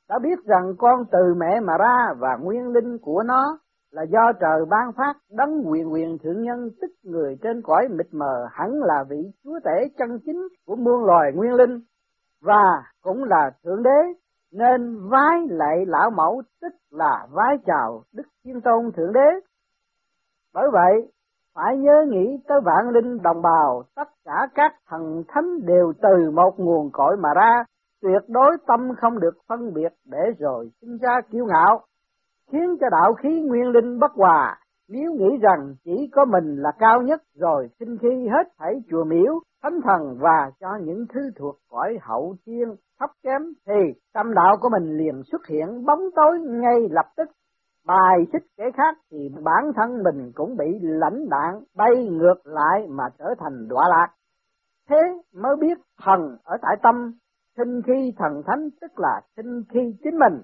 đã 0.10 0.20
biết 0.20 0.46
rằng 0.46 0.76
con 0.78 1.06
từ 1.12 1.34
mẹ 1.38 1.60
mà 1.60 1.78
ra 1.78 2.14
và 2.20 2.38
nguyên 2.42 2.68
linh 2.68 2.98
của 2.98 3.24
nó 3.24 3.58
là 3.94 4.04
do 4.04 4.32
trời 4.40 4.66
ban 4.70 4.92
phát 4.98 5.14
đấng 5.32 5.72
quyền 5.72 5.94
quyền 5.94 6.18
thượng 6.18 6.44
nhân 6.44 6.70
tức 6.82 6.92
người 7.04 7.38
trên 7.42 7.62
cõi 7.62 7.88
mịt 7.90 8.08
mờ, 8.12 8.48
hẳn 8.52 8.70
là 8.84 9.04
vị 9.10 9.32
chúa 9.44 9.60
tể 9.66 9.90
chân 9.98 10.20
chính 10.26 10.48
của 10.66 10.76
muôn 10.76 11.06
loài 11.06 11.32
nguyên 11.36 11.54
linh 11.54 11.82
và 12.42 12.84
cũng 13.02 13.24
là 13.24 13.52
thượng 13.64 13.84
đế, 13.84 14.14
nên 14.52 15.10
vái 15.10 15.40
lạy 15.50 15.86
lão 15.88 16.10
mẫu 16.10 16.42
tức 16.62 16.74
là 16.92 17.28
vái 17.32 17.58
chào 17.66 18.04
đức 18.14 18.24
thiên 18.44 18.62
tôn 18.62 18.92
thượng 18.92 19.14
đế. 19.14 19.40
Bởi 20.54 20.68
vậy 20.72 21.12
phải 21.56 21.78
nhớ 21.78 22.06
nghĩ 22.08 22.38
tới 22.48 22.60
vạn 22.66 22.90
linh 22.90 23.22
đồng 23.22 23.42
bào, 23.42 23.84
tất 23.96 24.08
cả 24.26 24.48
các 24.56 24.72
thần 24.90 25.24
thánh 25.28 25.66
đều 25.66 25.94
từ 26.02 26.32
một 26.32 26.52
nguồn 26.58 26.90
cội 26.94 27.18
mà 27.18 27.30
ra. 27.36 27.64
Tuyệt 28.02 28.22
đối 28.28 28.58
tâm 28.68 28.80
không 29.02 29.20
được 29.20 29.38
phân 29.48 29.74
biệt 29.74 29.94
để 30.06 30.20
rồi 30.40 30.70
sinh 30.82 30.98
ra 30.98 31.22
kiêu 31.32 31.46
ngạo. 31.46 31.82
Khiến 32.52 32.78
cho 32.82 32.88
đạo 32.92 33.14
khí 33.14 33.42
nguyên 33.42 33.70
linh 33.70 34.00
bất 34.00 34.12
hòa, 34.12 34.58
nếu 34.90 35.12
nghĩ 35.12 35.38
rằng 35.42 35.76
chỉ 35.84 36.10
có 36.12 36.26
mình 36.26 36.56
là 36.56 36.72
cao 36.80 37.02
nhất 37.02 37.22
rồi 37.36 37.70
sinh 37.80 37.98
khi 38.02 38.28
hết 38.28 38.48
thảy 38.60 38.74
chùa 38.90 39.04
miếu, 39.04 39.40
thánh 39.64 39.80
thần 39.84 40.18
và 40.20 40.52
cho 40.60 40.68
những 40.82 41.06
thứ 41.14 41.22
thuộc 41.40 41.56
cõi 41.70 41.98
hậu 42.02 42.36
thiên 42.46 42.76
thấp 43.00 43.10
kém 43.24 43.42
thì 43.68 44.00
tâm 44.14 44.34
đạo 44.34 44.58
của 44.62 44.70
mình 44.70 44.98
liền 44.98 45.22
xuất 45.32 45.48
hiện 45.48 45.86
bóng 45.86 46.02
tối 46.16 46.40
ngay 46.40 46.80
lập 46.90 47.06
tức 47.18 47.30
bài 47.88 48.28
xích 48.34 48.44
kẻ 48.58 48.72
khác 48.78 48.98
thì 49.12 49.30
bản 49.44 49.72
thân 49.76 50.04
mình 50.04 50.32
cũng 50.36 50.58
bị 50.58 50.80
lãnh 50.82 51.30
đạn 51.30 51.64
bay 51.76 52.08
ngược 52.12 52.48
lại 52.48 52.88
mà 52.90 53.04
trở 53.20 53.26
thành 53.40 53.68
đọa 53.68 53.88
lạc 53.90 54.10
thế 54.90 55.02
mới 55.34 55.56
biết 55.56 55.78
thần 56.04 56.38
ở 56.44 56.58
tại 56.62 56.76
tâm 56.84 57.14
sinh 57.58 57.82
khi 57.88 58.14
thần 58.18 58.44
thánh, 58.46 58.70
tức 58.82 59.00
là 59.00 59.22
sinh 59.36 59.64
khi 59.70 59.96
chính 60.04 60.20
mình 60.20 60.44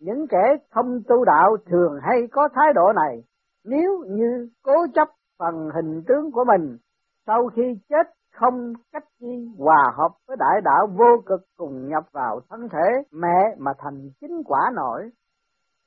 những 0.00 0.26
kẻ 0.28 0.56
không 0.70 1.00
tu 1.08 1.24
đạo 1.24 1.56
thường 1.66 1.98
hay 2.02 2.26
có 2.32 2.48
thái 2.54 2.72
độ 2.74 2.92
này, 2.92 3.22
nếu 3.64 4.04
như 4.06 4.48
cố 4.62 4.86
chấp 4.94 5.08
phần 5.38 5.70
hình 5.74 6.02
tướng 6.08 6.30
của 6.32 6.44
mình, 6.44 6.78
sau 7.26 7.48
khi 7.56 7.78
chết 7.88 8.06
không 8.34 8.72
cách 8.92 9.04
chi 9.20 9.48
hòa 9.58 9.92
hợp 9.96 10.12
với 10.28 10.36
đại 10.40 10.60
đạo 10.64 10.86
vô 10.86 11.22
cực 11.26 11.40
cùng 11.56 11.88
nhập 11.88 12.04
vào 12.12 12.40
thân 12.50 12.68
thể 12.68 13.02
mẹ 13.12 13.54
mà 13.58 13.72
thành 13.78 14.10
chính 14.20 14.42
quả 14.46 14.70
nổi. 14.74 15.10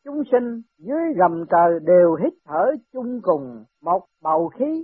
Chúng 0.06 0.24
sinh 0.32 0.62
dưới 0.78 1.14
gầm 1.18 1.46
trời 1.50 1.80
đều 1.82 2.16
hít 2.16 2.34
thở 2.46 2.66
chung 2.94 3.20
cùng 3.24 3.64
một 3.82 4.06
bầu 4.24 4.48
khí, 4.48 4.84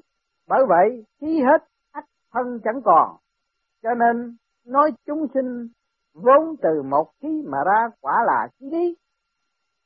bởi 0.50 0.66
vậy 0.70 1.06
khí 1.22 1.42
hết 1.42 1.64
ách 1.92 2.06
thân 2.34 2.60
chẳng 2.64 2.82
còn. 2.86 3.16
Cho 3.84 3.90
nên 3.94 4.36
nói 4.66 4.92
chúng 5.06 5.28
sinh 5.34 5.68
vốn 6.14 6.56
từ 6.62 6.82
một 6.84 7.12
khí 7.22 7.44
mà 7.48 7.58
ra 7.66 7.90
quả 8.02 8.24
là 8.26 8.48
khí 8.60 8.70
lý. 8.72 8.96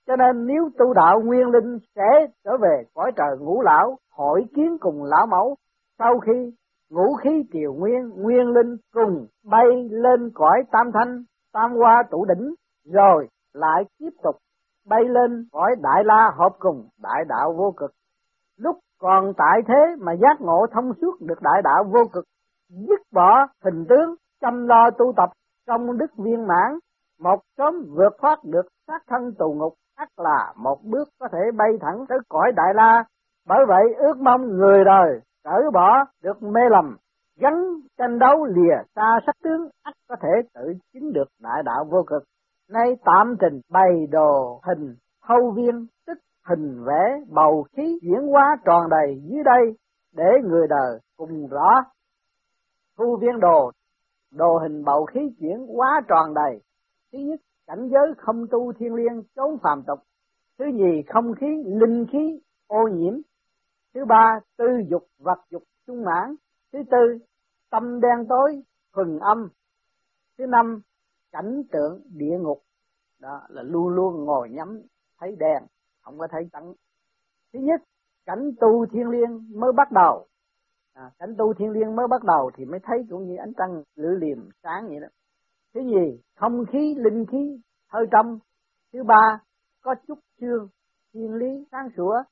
Cho 0.07 0.15
nên 0.15 0.47
nếu 0.47 0.69
tu 0.77 0.93
đạo 0.93 1.21
nguyên 1.21 1.47
linh 1.47 1.77
sẽ 1.95 2.27
trở 2.43 2.57
về 2.57 2.83
cõi 2.93 3.11
trời 3.15 3.37
ngũ 3.39 3.61
lão 3.61 3.97
hội 4.11 4.45
kiến 4.55 4.77
cùng 4.79 5.03
lão 5.03 5.27
mẫu. 5.27 5.55
Sau 5.99 6.19
khi 6.19 6.53
ngũ 6.89 7.13
khí 7.13 7.43
triều 7.53 7.73
nguyên 7.73 8.09
nguyên 8.09 8.47
linh 8.47 8.77
cùng 8.93 9.27
bay 9.43 9.67
lên 9.89 10.31
cõi 10.33 10.63
tam 10.71 10.91
thanh 10.93 11.23
tam 11.53 11.71
hoa 11.71 12.03
tụ 12.11 12.25
đỉnh 12.25 12.53
rồi 12.85 13.27
lại 13.53 13.83
tiếp 13.99 14.09
tục 14.23 14.35
bay 14.87 15.03
lên 15.03 15.45
cõi 15.51 15.75
đại 15.81 16.03
la 16.03 16.31
hợp 16.37 16.51
cùng, 16.59 16.87
đại 17.01 17.25
đạo 17.27 17.53
vô 17.57 17.73
cực. 17.77 17.91
Lúc 18.57 18.77
còn 18.99 19.33
tại 19.37 19.61
thế 19.67 19.95
mà 19.99 20.13
giác 20.13 20.41
ngộ 20.41 20.65
thông 20.71 20.93
suốt 21.01 21.21
được 21.21 21.41
đại 21.41 21.61
đạo 21.63 21.83
vô 21.83 21.99
cực, 22.13 22.25
dứt 22.69 22.99
bỏ 23.13 23.47
hình 23.63 23.85
tướng, 23.89 24.15
chăm 24.41 24.67
lo 24.67 24.89
tu 24.91 25.13
tập 25.17 25.29
công 25.67 25.97
đức 25.97 26.17
viên 26.17 26.47
mãn, 26.47 26.79
một 27.19 27.39
sớm 27.57 27.73
vượt 27.95 28.13
thoát 28.21 28.39
được 28.43 28.65
sát 28.87 29.01
thân 29.07 29.33
tù 29.39 29.53
ngục 29.53 29.73
ắt 30.01 30.09
là 30.17 30.53
một 30.55 30.77
bước 30.83 31.09
có 31.19 31.27
thể 31.31 31.51
bay 31.57 31.69
thẳng 31.81 32.05
tới 32.09 32.17
cõi 32.29 32.51
đại 32.55 32.73
la. 32.73 33.03
Bởi 33.47 33.65
vậy 33.67 33.83
ước 33.97 34.17
mong 34.17 34.41
người 34.47 34.83
đời 34.85 35.19
cởi 35.43 35.63
bỏ 35.73 36.05
được 36.23 36.43
mê 36.43 36.61
lầm, 36.69 36.97
gắn 37.39 37.53
tranh 37.97 38.19
đấu 38.19 38.45
lìa 38.45 38.75
xa 38.95 39.19
sắc 39.25 39.35
tướng, 39.43 39.69
ắt 39.83 39.93
có 40.09 40.15
thể 40.21 40.29
tự 40.53 40.73
chứng 40.93 41.13
được 41.13 41.27
đại 41.39 41.63
đạo 41.63 41.85
vô 41.91 42.03
cực 42.07 42.23
nay 42.71 42.95
tạm 43.05 43.35
trình 43.39 43.61
bày 43.69 44.07
đồ 44.11 44.61
hình 44.63 44.95
hâu 45.21 45.51
viên, 45.51 45.87
tức 46.07 46.17
hình 46.49 46.83
vẽ 46.85 47.21
bầu 47.29 47.65
khí 47.77 47.99
diễn 48.01 48.27
hóa 48.27 48.57
tròn 48.65 48.89
đầy 48.89 49.21
dưới 49.23 49.43
đây 49.43 49.75
để 50.13 50.31
người 50.43 50.67
đời 50.67 50.99
cùng 51.17 51.47
rõ. 51.47 51.69
Thu 52.97 53.17
viên 53.21 53.39
đồ 53.39 53.71
đồ 54.31 54.57
hình 54.57 54.83
bầu 54.83 55.05
khí 55.05 55.19
chuyển 55.39 55.67
hóa 55.67 56.01
tròn 56.07 56.33
đầy. 56.33 56.61
Thứ 57.11 57.19
nhất, 57.19 57.39
cảnh 57.67 57.89
giới 57.91 58.13
không 58.17 58.47
tu 58.51 58.73
thiên 58.73 58.93
liêng 58.93 59.23
trốn 59.35 59.57
phàm 59.63 59.83
tục. 59.87 59.99
Thứ 60.59 60.65
nhì, 60.73 61.01
không 61.13 61.33
khí, 61.39 61.47
linh 61.65 62.05
khí, 62.11 62.39
ô 62.67 62.87
nhiễm. 62.87 63.13
Thứ 63.93 64.05
ba, 64.05 64.39
tư 64.57 64.65
dục, 64.89 65.03
vật 65.19 65.39
dục 65.49 65.63
trung 65.87 66.03
mãn. 66.03 66.35
Thứ 66.73 66.79
tư, 66.91 67.17
tâm 67.69 68.01
đen 68.01 68.27
tối, 68.29 68.61
thuần 68.93 69.19
âm. 69.19 69.49
Thứ 70.37 70.45
năm 70.45 70.81
cảnh 71.31 71.61
tượng 71.71 72.01
địa 72.09 72.37
ngục. 72.39 72.61
Đó 73.19 73.41
là 73.49 73.63
luôn 73.63 73.87
luôn 73.89 74.25
ngồi 74.25 74.49
nhắm 74.49 74.81
thấy 75.19 75.35
đèn 75.39 75.63
không 76.01 76.17
có 76.17 76.27
thấy 76.31 76.49
trắng. 76.53 76.73
Thứ 77.53 77.59
nhất 77.59 77.81
cảnh 78.25 78.51
tu 78.59 78.85
thiên 78.85 79.09
liêng 79.09 79.59
mới 79.59 79.71
bắt 79.71 79.91
đầu. 79.91 80.27
À, 80.93 81.11
cảnh 81.19 81.35
tu 81.37 81.53
thiên 81.53 81.69
liêng 81.71 81.95
mới 81.95 82.07
bắt 82.07 82.23
đầu 82.23 82.51
thì 82.55 82.65
mới 82.65 82.79
thấy 82.83 83.05
cũng 83.09 83.27
như 83.27 83.35
ánh 83.37 83.53
trăng 83.57 83.83
lửa 83.95 84.15
liềm 84.19 84.49
sáng 84.63 84.87
vậy 84.87 84.99
đó. 84.99 85.07
Thứ 85.73 85.81
gì 85.81 86.21
không 86.35 86.65
khí 86.71 86.95
linh 86.97 87.25
khí 87.31 87.59
hơi 87.87 88.05
trong. 88.11 88.39
Thứ 88.93 89.03
ba 89.03 89.39
có 89.81 89.95
chút 90.07 90.19
xương 90.41 90.67
thiên 91.13 91.33
lý 91.33 91.65
sáng 91.71 91.89
sủa. 91.97 92.23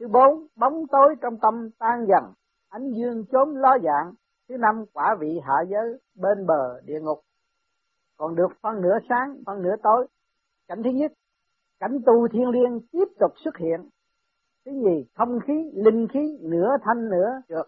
Thứ 0.00 0.08
bốn 0.08 0.46
bóng 0.56 0.86
tối 0.90 1.14
trong 1.20 1.36
tâm 1.42 1.70
tan 1.78 2.06
dần 2.08 2.32
ánh 2.68 2.92
dương 2.92 3.24
chốn 3.32 3.54
lo 3.56 3.78
dạng. 3.84 4.14
Thứ 4.48 4.56
năm 4.56 4.84
quả 4.92 5.16
vị 5.20 5.40
hạ 5.42 5.54
giới 5.68 6.00
bên 6.14 6.46
bờ 6.46 6.80
địa 6.80 7.00
ngục 7.00 7.20
còn 8.18 8.34
được 8.34 8.48
phân 8.62 8.80
nửa 8.82 8.98
sáng, 9.08 9.42
phân 9.46 9.62
nửa 9.62 9.74
tối. 9.82 10.06
Cảnh 10.68 10.82
thứ 10.84 10.90
nhất, 10.90 11.12
cảnh 11.80 11.98
tu 12.06 12.28
thiên 12.28 12.48
liêng 12.48 12.80
tiếp 12.92 13.04
tục 13.20 13.32
xuất 13.44 13.56
hiện. 13.56 13.88
Thứ 14.64 14.72
gì 14.72 15.06
không 15.14 15.38
khí, 15.46 15.70
linh 15.74 16.08
khí, 16.12 16.38
nửa 16.40 16.68
thanh, 16.82 17.08
nửa 17.10 17.28
trượt. 17.48 17.66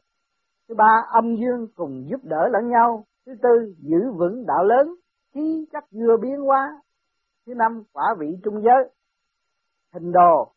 Thứ 0.68 0.74
ba, 0.74 1.04
âm 1.12 1.36
dương 1.36 1.66
cùng 1.76 2.04
giúp 2.10 2.20
đỡ 2.22 2.48
lẫn 2.52 2.68
nhau. 2.68 3.04
Thứ 3.26 3.32
tư, 3.42 3.74
giữ 3.78 4.12
vững 4.16 4.46
đạo 4.46 4.64
lớn, 4.64 4.94
khí 5.34 5.66
chất 5.72 5.84
vừa 5.90 6.16
biến 6.22 6.40
hóa. 6.40 6.82
Thứ 7.46 7.54
năm, 7.54 7.82
quả 7.92 8.14
vị 8.18 8.26
trung 8.44 8.62
giới. 8.62 8.90
Hình 9.92 10.12
đồ 10.12 10.52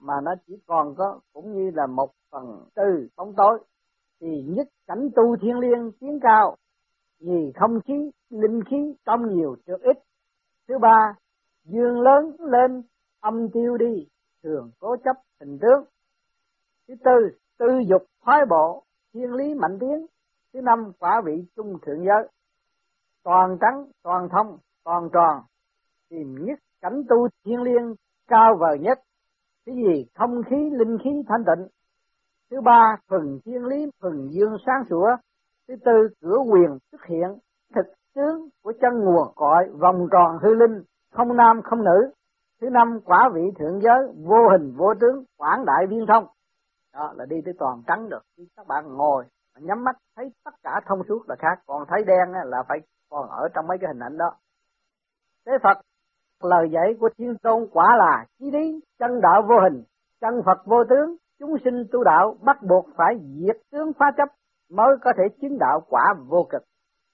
mà 0.00 0.14
nó 0.22 0.34
chỉ 0.46 0.54
còn 0.66 0.94
có, 0.98 1.20
cũng 1.32 1.52
như 1.52 1.70
là 1.74 1.86
một 1.86 2.10
phần 2.30 2.64
tư 2.74 3.08
bóng 3.16 3.34
tối, 3.36 3.60
thì 4.20 4.42
nhất 4.48 4.68
cảnh 4.86 5.08
tu 5.16 5.36
thiên 5.42 5.58
liêng 5.58 5.92
tiến 6.00 6.18
cao 6.22 6.56
vì 7.20 7.52
không 7.54 7.80
khí, 7.80 8.10
linh 8.30 8.60
khí 8.70 8.94
trong 9.04 9.34
nhiều 9.34 9.56
trước 9.66 9.80
ít. 9.82 9.96
Thứ 10.68 10.74
ba, 10.78 11.14
dương 11.64 12.00
lớn 12.00 12.36
lên, 12.38 12.82
âm 13.20 13.50
tiêu 13.52 13.76
đi, 13.76 14.06
thường 14.42 14.70
cố 14.80 14.96
chấp 15.04 15.16
hình 15.40 15.58
tướng. 15.58 15.84
Thứ 16.88 16.94
tư 17.04 17.38
tư 17.58 17.66
dục 17.88 18.02
thoái 18.24 18.40
bộ, 18.50 18.84
thiên 19.14 19.32
lý 19.32 19.54
mạnh 19.54 19.78
tiến 19.80 20.06
thứ 20.52 20.60
năm, 20.60 20.92
quả 20.98 21.22
vị 21.24 21.44
trung 21.56 21.78
thượng 21.86 22.04
giới. 22.04 22.28
Toàn 23.22 23.56
trắng, 23.60 23.86
toàn 24.02 24.28
thông, 24.32 24.58
toàn 24.84 25.08
tròn, 25.12 25.42
tìm 26.08 26.34
nhất 26.44 26.58
cảnh 26.80 27.02
tu 27.08 27.28
thiên 27.44 27.62
liêng 27.62 27.94
cao 28.28 28.56
vời 28.60 28.78
nhất. 28.78 28.98
Thứ 29.66 29.72
gì? 29.72 30.06
Không 30.14 30.42
khí, 30.50 30.56
linh 30.72 30.98
khí 31.04 31.10
thanh 31.28 31.44
tịnh. 31.46 31.68
Thứ 32.50 32.60
ba 32.60 32.96
phần 33.08 33.40
thiên 33.44 33.64
lý 33.64 33.90
phần 34.00 34.28
dương 34.30 34.56
sáng 34.66 34.84
sủa 34.90 35.16
thứ 35.70 35.76
tư 35.84 36.08
cửa 36.22 36.38
quyền 36.52 36.78
xuất 36.92 37.04
hiện, 37.04 37.38
thực 37.74 37.86
tướng 38.14 38.48
của 38.62 38.72
chân 38.80 39.00
nguồn 39.00 39.32
cội 39.34 39.68
vòng 39.80 40.08
tròn 40.12 40.38
hư 40.42 40.54
linh, 40.54 40.82
không 41.14 41.36
nam, 41.36 41.62
không 41.64 41.84
nữ. 41.84 42.10
Thứ 42.60 42.70
năm, 42.70 43.00
quả 43.04 43.30
vị 43.34 43.40
thượng 43.58 43.80
giới, 43.82 44.12
vô 44.26 44.48
hình, 44.50 44.74
vô 44.76 44.94
tướng, 45.00 45.24
quảng 45.36 45.64
đại 45.64 45.86
viên 45.86 46.06
thông. 46.06 46.26
Đó 46.94 47.12
là 47.16 47.24
đi 47.26 47.36
tới 47.44 47.54
toàn 47.58 47.82
trắng 47.86 48.08
được. 48.08 48.22
Các 48.56 48.66
bạn 48.66 48.84
ngồi, 48.96 49.24
nhắm 49.60 49.84
mắt, 49.84 49.96
thấy 50.16 50.32
tất 50.44 50.54
cả 50.62 50.80
thông 50.86 51.02
suốt 51.08 51.28
là 51.28 51.36
khác. 51.38 51.62
Còn 51.66 51.84
thấy 51.88 52.04
đen 52.04 52.32
là 52.44 52.62
phải 52.68 52.78
còn 53.10 53.28
ở 53.28 53.48
trong 53.54 53.66
mấy 53.66 53.78
cái 53.78 53.88
hình 53.88 54.02
ảnh 54.02 54.18
đó. 54.18 54.32
Thế 55.46 55.52
phật, 55.62 55.78
lời 56.42 56.68
dạy 56.70 56.94
của 57.00 57.08
thiên 57.18 57.36
tôn 57.42 57.68
quả 57.72 57.96
là 57.96 58.26
chí 58.38 58.50
lý, 58.50 58.80
chân 58.98 59.20
đạo 59.20 59.42
vô 59.48 59.54
hình, 59.60 59.84
chân 60.20 60.42
phật 60.46 60.66
vô 60.66 60.84
tướng, 60.84 61.16
chúng 61.38 61.56
sinh 61.64 61.84
tu 61.92 62.04
đạo 62.04 62.36
bắt 62.42 62.62
buộc 62.62 62.86
phải 62.96 63.14
diệt 63.20 63.56
tướng 63.70 63.92
phá 63.98 64.06
chấp 64.16 64.28
mới 64.70 64.96
có 65.02 65.12
thể 65.16 65.24
chứng 65.40 65.58
đạo 65.58 65.80
quả 65.88 66.14
vô 66.28 66.46
cực. 66.50 66.62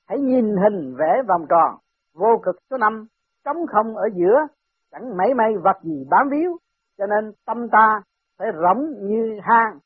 Hãy 0.09 0.19
nhìn 0.19 0.57
hình 0.57 0.95
vẽ 0.99 1.23
vòng 1.29 1.47
tròn, 1.49 1.77
vô 2.15 2.41
cực 2.43 2.57
số 2.71 2.77
năm, 2.77 3.07
trống 3.45 3.67
không 3.73 3.97
ở 3.97 4.09
giữa, 4.15 4.47
chẳng 4.91 5.17
mấy 5.17 5.35
may 5.35 5.57
vật 5.65 5.77
gì 5.83 6.05
bám 6.11 6.29
víu, 6.29 6.57
cho 6.99 7.07
nên 7.07 7.33
tâm 7.47 7.69
ta 7.69 8.03
phải 8.39 8.49
rỗng 8.63 8.95
như 9.01 9.39
hang, 9.43 9.79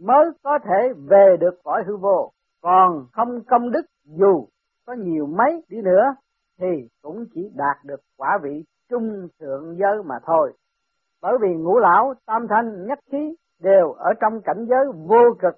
mới 0.00 0.30
có 0.42 0.58
thể 0.64 0.92
về 1.08 1.36
được 1.40 1.60
cõi 1.64 1.82
hư 1.86 1.96
vô. 1.96 2.30
Còn 2.62 3.06
không 3.12 3.40
công 3.44 3.70
đức, 3.70 3.86
dù 4.04 4.46
có 4.86 4.92
nhiều 4.92 5.26
mấy 5.26 5.62
đi 5.68 5.82
nữa, 5.82 6.14
thì 6.60 6.88
cũng 7.02 7.24
chỉ 7.34 7.50
đạt 7.54 7.76
được 7.84 8.00
quả 8.16 8.38
vị 8.42 8.64
trung 8.90 9.28
thượng 9.40 9.76
giới 9.78 10.02
mà 10.04 10.18
thôi. 10.26 10.52
Bởi 11.22 11.38
vì 11.40 11.54
ngũ 11.54 11.78
lão, 11.78 12.14
tam 12.26 12.46
thanh, 12.48 12.86
nhất 12.86 12.98
khí 13.12 13.36
đều 13.62 13.92
ở 13.92 14.12
trong 14.20 14.40
cảnh 14.44 14.66
giới 14.68 14.86
vô 15.08 15.34
cực 15.40 15.54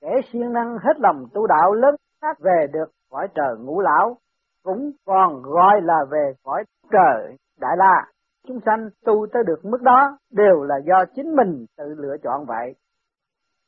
kẻ 0.00 0.20
siêng 0.32 0.52
năng 0.52 0.78
hết 0.78 1.00
lòng 1.00 1.26
tu 1.34 1.46
đạo 1.46 1.74
lớn 1.74 1.94
khác 2.22 2.36
về 2.40 2.66
được 2.72 2.90
cõi 3.10 3.28
trời 3.34 3.56
ngũ 3.58 3.80
lão, 3.80 4.16
cũng 4.64 4.90
còn 5.06 5.42
gọi 5.42 5.80
là 5.82 6.04
về 6.10 6.32
cõi 6.44 6.64
trời 6.90 7.36
đại 7.60 7.76
la. 7.76 8.06
Chúng 8.46 8.60
sanh 8.66 8.88
tu 9.04 9.26
tới 9.32 9.42
được 9.46 9.64
mức 9.64 9.82
đó 9.82 10.18
đều 10.32 10.62
là 10.62 10.76
do 10.84 11.04
chính 11.14 11.36
mình 11.36 11.66
tự 11.76 11.94
lựa 11.98 12.16
chọn 12.22 12.44
vậy. 12.46 12.74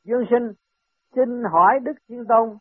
Dương 0.05 0.25
sinh, 0.29 0.51
xin 1.15 1.43
hỏi 1.51 1.79
đức 1.83 1.93
thiên 2.09 2.25
tôn, 2.29 2.57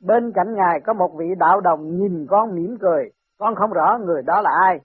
bên 0.00 0.32
cạnh 0.34 0.54
ngài 0.54 0.80
có 0.86 0.92
một 0.92 1.16
vị 1.18 1.26
đạo 1.38 1.60
đồng 1.60 1.96
nhìn 1.96 2.26
con 2.30 2.54
mỉm 2.54 2.76
cười, 2.80 3.10
con 3.38 3.54
không 3.54 3.70
rõ 3.72 3.98
người 4.00 4.22
đó 4.22 4.40
là 4.40 4.50
ai. 4.50 4.80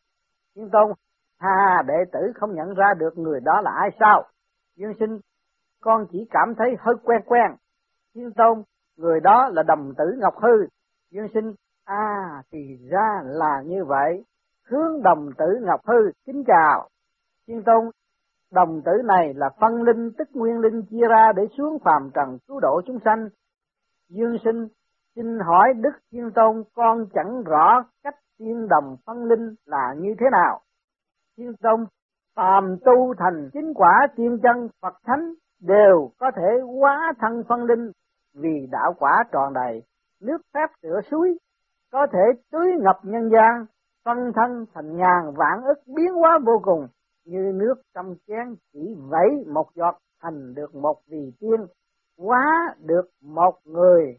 Thiên 0.56 0.70
tôn 0.70 0.92
ha, 1.40 1.84
đệ 1.88 2.06
tử 2.12 2.20
không 2.36 2.56
nhận 2.56 2.74
ra 2.74 2.94
được 2.98 3.18
người 3.18 3.40
đó 3.40 3.62
là 3.62 3.72
ai 3.72 3.90
sao? 4.00 4.24
Dương 4.76 4.94
sinh, 5.00 5.20
con 5.82 6.06
chỉ 6.12 6.28
cảm 6.32 6.56
thấy 6.58 6.76
hơi 6.80 6.96
quen 7.04 7.22
quen 7.26 7.52
thiên 8.16 8.32
tôn, 8.34 8.64
người 8.98 9.20
đó 9.20 9.50
là 9.54 9.64
đồng 9.64 9.94
tử 9.98 10.06
ngọc 10.18 10.34
hư. 10.38 10.68
Dương 11.12 11.28
sinh 11.34 11.54
à 11.86 12.44
thì 12.52 12.78
ra 12.92 13.22
là 13.24 13.62
như 13.66 13.86
vậy. 13.86 14.24
Hướng 14.68 15.02
đồng 15.04 15.30
tử 15.38 15.46
ngọc 15.62 15.82
hư, 15.86 16.12
kính 16.26 16.44
chào. 16.48 16.90
Thiên 17.48 17.64
tôn 17.64 17.90
đồng 18.52 18.82
tử 18.86 18.92
này 19.06 19.34
là 19.34 19.50
phân 19.60 19.84
linh 19.84 20.12
tức 20.18 20.30
nguyên 20.34 20.60
linh 20.60 20.82
chia 20.90 21.08
ra 21.10 21.32
để 21.36 21.44
xuống 21.58 21.80
phàm 21.80 22.10
trần 22.14 22.38
cứu 22.48 22.60
độ 22.60 22.82
chúng 22.86 23.00
sanh. 23.06 23.30
Dương 24.10 24.38
sinh, 24.44 24.68
xin 25.16 25.40
hỏi 25.40 25.74
đức 25.74 25.92
thiên 26.12 26.32
tôn, 26.36 26.64
con 26.74 27.06
chẳng 27.14 27.44
rõ 27.44 27.84
cách 28.04 28.16
tiên 28.38 28.68
đồng 28.70 28.98
phân 29.06 29.26
linh 29.26 29.56
là 29.66 29.96
như 29.98 30.16
thế 30.20 30.26
nào? 30.32 30.62
Thiên 31.38 31.54
tôn, 31.62 31.86
phàm 32.36 32.78
tu 32.86 33.14
thành 33.18 33.50
chính 33.54 33.74
quả 33.76 34.08
tiên 34.16 34.40
chân 34.44 34.68
phật 34.82 34.94
thánh 35.06 35.34
đều 35.62 36.12
có 36.20 36.32
thể 36.36 36.60
hóa 36.80 37.14
thân 37.20 37.44
phân 37.50 37.64
linh 37.64 37.92
vì 38.34 38.68
đạo 38.72 38.94
quả 39.00 39.24
tròn 39.32 39.54
đầy 39.54 39.84
nước 40.22 40.42
phép 40.54 40.68
tựa 40.82 41.00
suối 41.12 41.38
có 41.92 42.08
thể 42.14 42.42
tưới 42.52 42.68
ngập 42.80 43.00
nhân 43.04 43.30
gian 43.30 43.66
phân 44.06 44.18
thân 44.36 44.66
thành 44.74 44.98
ngàn 44.98 45.34
vạn 45.36 45.64
ức 45.64 45.80
biến 45.96 46.14
hóa 46.14 46.40
vô 46.46 46.62
cùng 46.64 46.88
như 47.26 47.52
nước 47.56 47.76
trong 47.96 48.16
chén 48.28 48.56
chỉ 48.74 48.96
vẫy 49.10 49.46
một 49.54 49.68
giọt 49.76 49.98
thành 50.22 50.54
được 50.56 50.76
một 50.76 50.98
vị 51.08 51.32
tiên 51.40 51.68
hóa 52.18 52.76
được 52.80 53.10
một 53.22 53.60
người. 53.66 54.18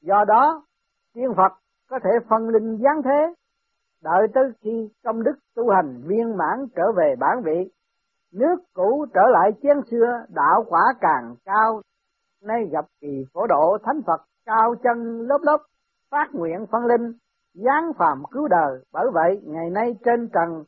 Do 0.00 0.24
đó, 0.24 0.62
tiên 1.14 1.28
Phật 1.36 1.52
có 1.88 1.98
thể 2.04 2.10
phân 2.28 2.48
linh 2.48 2.78
giáng 2.78 3.02
thế, 3.04 3.34
đợi 4.02 4.26
tới 4.34 4.44
khi 4.60 4.88
công 5.04 5.22
đức 5.22 5.38
tu 5.54 5.70
hành 5.70 6.02
viên 6.06 6.36
mãn 6.36 6.66
trở 6.76 6.92
về 6.96 7.14
bản 7.18 7.42
vị. 7.44 7.70
Nước 8.32 8.56
cũ 8.74 9.06
trở 9.14 9.22
lại 9.30 9.50
chén 9.62 9.76
xưa, 9.90 10.24
đạo 10.28 10.64
quả 10.68 10.82
càng 11.00 11.34
cao, 11.44 11.82
nay 12.42 12.68
gặp 12.72 12.84
kỳ 13.00 13.24
phổ 13.34 13.46
độ 13.46 13.78
thánh 13.84 14.00
Phật 14.06 14.20
cao 14.46 14.74
chân 14.82 15.20
lớp 15.20 15.38
lớp, 15.42 15.58
phát 16.10 16.26
nguyện 16.32 16.66
phân 16.72 16.86
linh, 16.86 17.12
giáng 17.54 17.92
phàm 17.98 18.22
cứu 18.30 18.48
đời. 18.48 18.84
Bởi 18.92 19.06
vậy, 19.12 19.40
ngày 19.44 19.70
nay 19.70 19.94
trên 20.04 20.28
trần 20.28 20.64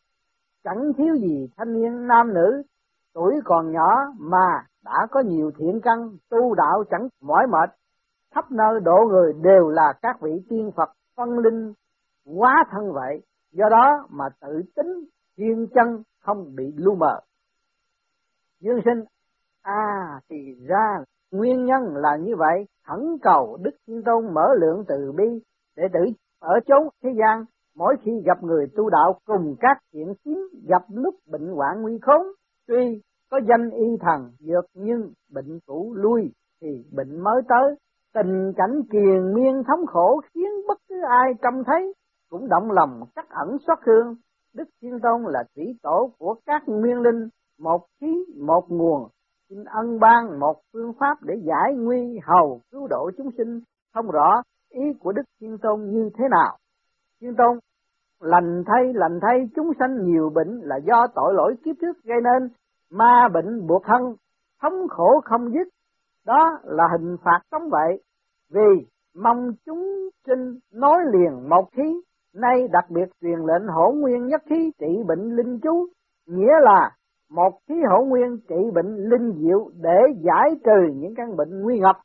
chẳng 0.65 0.93
thiếu 0.97 1.15
gì 1.15 1.49
thanh 1.57 1.73
niên 1.73 2.07
nam 2.07 2.35
nữ, 2.35 2.63
tuổi 3.15 3.35
còn 3.45 3.73
nhỏ 3.73 3.97
mà 4.19 4.65
đã 4.85 5.07
có 5.11 5.21
nhiều 5.21 5.51
thiện 5.59 5.81
căn, 5.83 6.11
tu 6.31 6.55
đạo 6.55 6.85
chẳng 6.91 7.09
mỏi 7.23 7.47
mệt, 7.47 7.71
khắp 8.35 8.51
nơi 8.51 8.81
độ 8.81 8.97
người 9.09 9.33
đều 9.33 9.69
là 9.69 9.93
các 10.03 10.21
vị 10.21 10.43
tiên 10.49 10.71
Phật 10.77 10.91
phân 11.17 11.39
linh 11.39 11.73
quá 12.39 12.65
thân 12.71 12.93
vậy, 12.93 13.23
do 13.53 13.69
đó 13.71 14.07
mà 14.11 14.25
tự 14.41 14.63
tính 14.77 15.05
thiên 15.37 15.67
chân 15.75 16.03
không 16.21 16.55
bị 16.57 16.73
lu 16.77 16.95
mờ. 16.95 17.21
Dương 18.63 18.81
sinh, 18.85 19.05
à 19.63 20.21
thì 20.31 20.37
ra 20.69 21.05
nguyên 21.33 21.65
nhân 21.65 21.97
là 21.97 22.17
như 22.17 22.37
vậy, 22.37 22.67
khẩn 22.87 23.19
cầu 23.23 23.59
Đức 23.63 23.71
Thiên 23.87 24.03
Tôn 24.03 24.35
mở 24.35 24.49
lượng 24.61 24.85
từ 24.89 25.13
bi 25.13 25.25
để 25.77 25.83
tử 25.93 26.01
ở 26.41 26.61
chốn 26.67 26.89
thế 27.03 27.11
gian. 27.19 27.45
Mỗi 27.77 27.97
khi 28.03 28.13
gặp 28.27 28.43
người 28.43 28.67
tu 28.77 28.91
đạo 28.91 29.19
cùng 29.25 29.55
các 29.61 29.79
chuyện 29.93 30.15
kiếm 30.25 30.39
gặp 30.69 30.83
lúc 30.89 31.15
bệnh 31.31 31.49
hoạn 31.49 31.83
nguy 31.83 31.99
khốn 32.03 32.27
tuy 32.69 33.01
có 33.31 33.41
danh 33.49 33.71
y 33.71 33.97
thần 34.01 34.31
dược 34.39 34.65
nhưng 34.75 35.13
bệnh 35.33 35.59
cũ 35.67 35.95
lui 35.97 36.33
thì 36.61 36.85
bệnh 36.93 37.21
mới 37.21 37.43
tới. 37.49 37.77
Tình 38.15 38.53
cảnh 38.57 38.83
kiền 38.91 39.35
miên 39.35 39.63
thống 39.69 39.87
khổ 39.87 40.21
khiến 40.35 40.51
bất 40.69 40.79
cứ 40.89 40.95
ai 41.09 41.33
trông 41.43 41.65
thấy 41.67 41.95
cũng 42.31 42.49
động 42.49 42.71
lòng 42.71 43.01
chắc 43.17 43.31
ẩn 43.31 43.57
xót 43.67 43.79
thương. 43.87 44.15
Đức 44.55 44.69
thiên 44.83 45.01
tôn 45.03 45.23
là 45.33 45.45
thủy 45.57 45.65
tổ 45.83 46.11
của 46.19 46.35
các 46.47 46.63
nguyên 46.67 47.01
linh 47.01 47.29
một 47.63 47.87
khí 48.01 48.25
một 48.41 48.65
nguồn. 48.69 49.09
Xin 49.49 49.65
ân 49.65 49.99
ban 50.01 50.41
một 50.41 50.61
phương 50.73 50.93
pháp 51.01 51.23
để 51.23 51.35
giải 51.45 51.75
nguy 51.75 52.19
hầu 52.23 52.61
cứu 52.71 52.87
độ 52.91 53.11
chúng 53.17 53.31
sinh. 53.39 53.61
Không 53.95 54.11
rõ 54.11 54.43
ý 54.71 54.83
của 55.01 55.13
đức 55.13 55.23
thiên 55.41 55.59
tôn 55.59 55.81
như 55.91 56.11
thế 56.19 56.25
nào. 56.31 56.59
Thiên 57.21 57.35
tôn, 57.37 57.59
lành 58.21 58.63
thay 58.67 58.93
lành 58.95 59.19
thay 59.23 59.49
chúng 59.57 59.71
sanh 59.79 60.05
nhiều 60.05 60.31
bệnh 60.35 60.61
là 60.63 60.77
do 60.77 61.07
tội 61.15 61.35
lỗi 61.35 61.55
kiếp 61.65 61.77
trước 61.81 62.03
gây 62.05 62.19
nên. 62.21 62.49
Ma 62.91 63.29
bệnh 63.35 63.67
buộc 63.67 63.83
thân, 63.85 64.03
thống 64.63 64.89
khổ 64.89 65.21
không 65.25 65.53
dứt. 65.53 65.69
Đó 66.27 66.59
là 66.65 66.85
hình 66.93 67.17
phạt 67.25 67.41
sống 67.51 67.63
vậy. 67.71 68.03
Vì 68.51 68.87
mong 69.15 69.51
chúng 69.67 70.09
sinh 70.27 70.59
nói 70.73 70.99
liền 71.13 71.49
một 71.49 71.69
khí, 71.73 72.01
nay 72.35 72.69
đặc 72.73 72.85
biệt 72.91 73.09
truyền 73.21 73.39
lệnh 73.39 73.69
hổ 73.69 73.93
nguyên 73.93 74.27
nhất 74.27 74.43
khí 74.47 74.73
trị 74.79 75.03
bệnh 75.07 75.37
linh 75.37 75.61
chú, 75.63 75.87
nghĩa 76.27 76.61
là 76.61 76.91
một 77.35 77.59
khí 77.69 77.75
hậu 77.91 78.05
nguyên 78.05 78.39
trị 78.49 78.71
bệnh 78.75 78.97
linh 78.97 79.33
diệu 79.33 79.71
để 79.81 79.99
giải 80.21 80.51
trừ 80.65 80.95
những 80.95 81.15
căn 81.17 81.37
bệnh 81.37 81.63
nguy 81.63 81.79
ngập. 81.79 81.97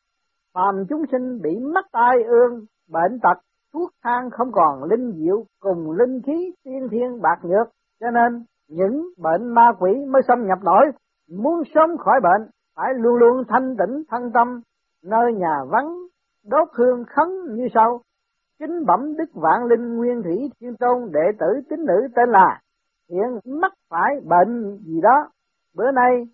Phàm 0.54 0.86
chúng 0.90 1.02
sinh 1.12 1.42
bị 1.42 1.60
mắc 1.74 1.86
tai 1.92 2.24
ương, 2.24 2.66
bệnh 2.92 3.20
tật, 3.20 3.38
thuốc 3.74 3.90
thang 4.04 4.30
không 4.30 4.52
còn 4.52 4.84
linh 4.84 5.12
diệu 5.12 5.44
cùng 5.60 5.92
linh 5.92 6.22
khí 6.26 6.54
tiên 6.63 6.88
thiên 6.92 7.22
bạc 7.22 7.40
nhược. 7.44 7.68
Cho 8.00 8.12
nên, 8.12 8.44
những 8.70 9.10
bệnh 9.18 9.54
ma 9.54 9.72
quỷ 9.80 9.92
mới 10.10 10.22
xâm 10.28 10.48
nhập 10.48 10.58
nổi, 10.63 10.86
muốn 11.32 11.63
sớm 11.76 11.98
khỏi 11.98 12.20
bệnh, 12.24 12.50
phải 12.76 12.94
luôn 12.94 13.16
luôn 13.16 13.44
thanh 13.48 13.76
tĩnh 13.78 14.04
thân 14.10 14.32
tâm. 14.34 14.62
Nơi 15.04 15.34
nhà 15.34 15.58
vắng, 15.70 15.98
đốt 16.46 16.68
hương 16.74 17.04
khấn 17.08 17.28
như 17.56 17.68
sau. 17.74 18.02
Kính 18.60 18.86
bẩm 18.86 19.18
đức 19.18 19.30
vạn 19.34 19.66
linh 19.66 19.98
nguyên 19.98 20.24
thủy 20.24 20.52
thiên 20.60 20.76
tôn 20.80 21.12
đệ 21.12 21.32
tử 21.40 21.48
tín 21.70 21.86
nữ 21.86 22.08
tên 22.16 22.30
là 22.30 22.60
hiện 23.10 23.60
mắc 23.62 23.74
phải 23.89 24.20
bệnh 24.24 24.78
gì 24.78 25.02
đó. 25.02 25.30
Bữa 25.76 25.91
nay, 25.91 26.28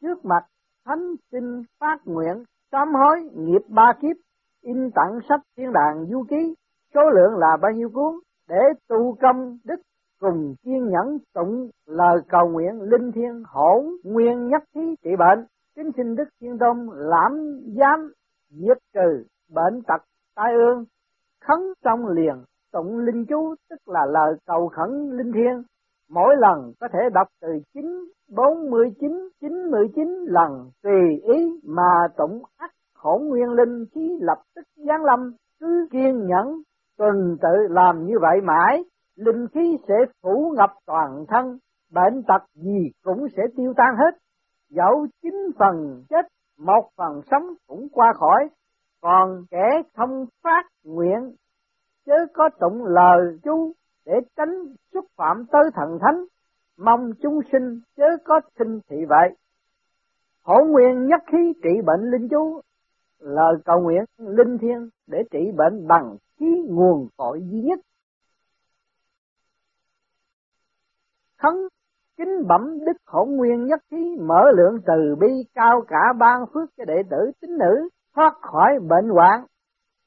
trước 0.00 0.24
mặt 0.24 0.44
thánh 0.86 1.14
xin 1.32 1.62
phát 1.80 1.98
nguyện 2.04 2.44
sám 2.72 2.94
hối 2.94 3.22
nghiệp 3.34 3.62
ba 3.68 3.92
kiếp, 4.00 4.16
in 4.62 4.90
tặng 4.94 5.18
sách 5.28 5.40
thiên 5.56 5.72
đàng 5.72 6.06
du 6.06 6.24
ký, 6.28 6.54
số 6.94 7.00
lượng 7.10 7.38
là 7.38 7.56
bao 7.62 7.72
nhiêu 7.72 7.90
cuốn, 7.90 8.14
để 8.48 8.60
tu 8.88 9.16
công 9.20 9.58
đức 9.64 9.80
cùng 10.20 10.54
kiên 10.62 10.88
nhẫn 10.88 11.18
tụng 11.34 11.70
lời 11.86 12.18
cầu 12.28 12.48
nguyện 12.48 12.80
linh 12.82 13.12
thiêng 13.12 13.42
hổ 13.46 13.84
nguyên 14.04 14.48
nhất 14.48 14.62
thí 14.74 14.96
trị 15.02 15.10
bệnh. 15.18 15.46
Kính 15.76 15.90
xin 15.96 16.16
đức 16.16 16.28
thiên 16.40 16.58
tôn 16.58 16.88
lãm 16.92 17.60
giám 17.78 18.12
diệt 18.50 18.78
trừ 18.94 19.24
bệnh 19.54 19.82
tật, 19.82 20.02
tai 20.34 20.54
ương, 20.54 20.84
khấn 21.44 21.58
trong 21.84 22.06
liền 22.08 22.34
tụng 22.72 22.98
linh 22.98 23.24
chú, 23.26 23.54
tức 23.70 23.88
là 23.88 24.06
lời 24.06 24.34
cầu 24.46 24.68
khẩn 24.68 25.10
linh 25.10 25.32
thiêng 25.32 25.62
mỗi 26.10 26.36
lần 26.38 26.72
có 26.80 26.88
thể 26.92 26.98
đọc 27.14 27.28
từ 27.40 27.48
chín, 27.74 27.84
bốn 28.36 28.70
mươi 28.70 28.90
chín 29.00 29.28
chín 29.40 29.70
mươi 29.70 29.88
chín 29.94 30.24
lần 30.26 30.70
tùy 30.82 31.20
ý 31.34 31.60
mà 31.64 32.08
tụng 32.16 32.42
ắt 32.56 32.70
khổ 32.94 33.20
nguyên 33.22 33.50
linh 33.50 33.84
khí 33.94 34.18
lập 34.20 34.42
tức 34.54 34.62
giáng 34.76 35.04
lâm 35.04 35.32
cứ 35.60 35.88
kiên 35.90 36.26
nhẫn, 36.26 36.62
tuần 36.98 37.36
tự 37.42 37.66
làm 37.70 38.06
như 38.06 38.14
vậy 38.20 38.40
mãi, 38.42 38.84
linh 39.16 39.46
khí 39.54 39.76
sẽ 39.88 39.94
phủ 40.22 40.52
ngập 40.56 40.70
toàn 40.86 41.24
thân, 41.28 41.58
bệnh 41.92 42.22
tật 42.28 42.42
gì 42.54 42.90
cũng 43.04 43.26
sẽ 43.36 43.42
tiêu 43.56 43.72
tan 43.76 43.96
hết. 43.96 44.18
Dẫu 44.70 45.06
chín 45.22 45.34
phần 45.58 46.02
chết, 46.08 46.26
một 46.58 46.88
phần 46.96 47.20
sống 47.30 47.42
cũng 47.66 47.88
qua 47.92 48.12
khỏi, 48.16 48.48
còn 49.02 49.44
kẻ 49.50 49.82
không 49.96 50.26
phát 50.44 50.62
nguyện, 50.84 51.34
chớ 52.06 52.26
có 52.34 52.48
tụng 52.60 52.84
lời 52.84 53.38
chú 53.42 53.72
để 54.06 54.12
tránh 54.36 54.74
xúc 54.94 55.04
phạm 55.16 55.44
tới 55.52 55.62
thần 55.74 55.98
thánh, 56.00 56.24
mong 56.78 57.12
chúng 57.22 57.40
sinh 57.52 57.80
chớ 57.96 58.04
có 58.24 58.40
sinh 58.58 58.80
thị 58.88 58.96
vậy. 59.08 59.36
Hổ 60.42 60.64
nguyên 60.64 61.06
nhất 61.06 61.20
khí 61.32 61.52
trị 61.62 61.70
bệnh 61.86 62.10
linh 62.10 62.28
chú, 62.28 62.60
lời 63.18 63.54
cầu 63.64 63.80
nguyện 63.80 64.04
linh 64.18 64.58
thiêng 64.58 64.88
để 65.06 65.18
trị 65.30 65.38
bệnh 65.56 65.86
bằng 65.88 66.16
khí 66.38 66.66
nguồn 66.68 67.08
cội 67.16 67.40
duy 67.50 67.60
nhất. 67.60 67.78
Khấn 71.38 71.54
kính 72.16 72.46
bẩm 72.48 72.78
đức 72.86 72.96
hỗn 73.06 73.28
nguyên 73.30 73.64
nhất 73.64 73.80
khí 73.90 74.16
mở 74.20 74.42
lượng 74.56 74.78
từ 74.86 75.16
bi 75.20 75.28
cao 75.54 75.82
cả 75.88 76.12
ban 76.18 76.46
phước 76.54 76.70
cho 76.76 76.84
đệ 76.84 77.02
tử 77.10 77.30
tín 77.40 77.50
nữ 77.58 77.88
thoát 78.14 78.34
khỏi 78.40 78.78
bệnh 78.88 79.08
hoạn 79.08 79.44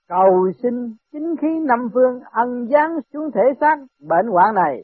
cầu 0.10 0.52
xin 0.64 0.74
chính 1.12 1.36
khí 1.42 1.48
năm 1.68 1.90
phương 1.94 2.20
ân 2.32 2.68
giáng 2.68 3.00
xuống 3.14 3.32
thể 3.32 3.42
xác 3.60 3.78
bệnh 4.00 4.28
hoạn 4.28 4.56
này. 4.56 4.84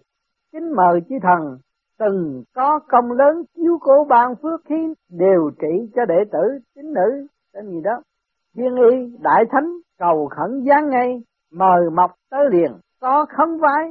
Kính 0.52 0.76
mời 0.76 1.02
chư 1.10 1.16
thần 1.22 1.58
từng 2.00 2.44
có 2.56 2.80
công 2.88 3.12
lớn 3.12 3.44
chiếu 3.56 3.78
cố 3.82 4.06
ban 4.10 4.36
phước 4.36 4.66
khí 4.66 4.94
đều 5.10 5.52
trị 5.60 5.92
cho 5.96 6.06
đệ 6.06 6.24
tử 6.32 6.60
chính 6.76 6.94
nữ, 6.94 7.28
tên 7.54 7.66
gì 7.70 7.82
đó. 7.84 8.02
Thiên 8.56 8.76
y, 8.76 9.18
đại 9.22 9.44
thánh, 9.52 9.72
cầu 10.00 10.28
khẩn 10.28 10.66
giáng 10.70 10.90
ngay, 10.90 11.24
mời 11.52 11.90
mọc 11.94 12.12
tới 12.32 12.50
liền. 12.52 12.72
Có 13.02 13.26
khấn 13.38 13.58
vái 13.60 13.90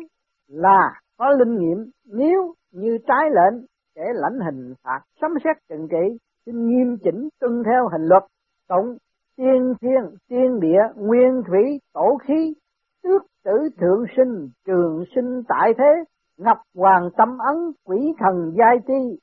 là 0.49 0.93
có 1.19 1.31
linh 1.31 1.59
nghiệm, 1.59 1.91
nếu 2.07 2.55
như 2.73 2.99
trái 3.09 3.31
lệnh, 3.31 3.65
kẻ 3.95 4.05
lãnh 4.15 4.39
hình 4.41 4.75
phạt 4.85 5.01
sấm 5.21 5.31
xét 5.45 5.57
trừng 5.69 5.89
trị, 5.91 6.19
xin 6.47 6.67
nghiêm 6.67 6.97
chỉnh 7.05 7.29
tuân 7.41 7.63
theo 7.65 7.89
hình 7.89 8.03
luật. 8.03 8.23
Tụng 8.69 8.97
tiên 9.37 9.75
thiên, 9.81 10.17
tiên 10.29 10.61
địa, 10.61 10.83
nguyên 10.97 11.43
thủy, 11.47 11.81
tổ 11.93 12.19
khí 12.23 12.55
tước 13.03 13.23
tử 13.45 13.69
thượng 13.81 14.05
sinh, 14.17 14.49
trường 14.67 15.05
sinh 15.15 15.43
tại 15.49 15.75
thế, 15.79 16.05
ngập 16.39 16.59
hoàng 16.75 17.11
tâm 17.17 17.39
ấn, 17.39 17.73
quỷ 17.85 18.15
thần 18.19 18.53
giai 18.59 18.77
ti. 18.87 19.19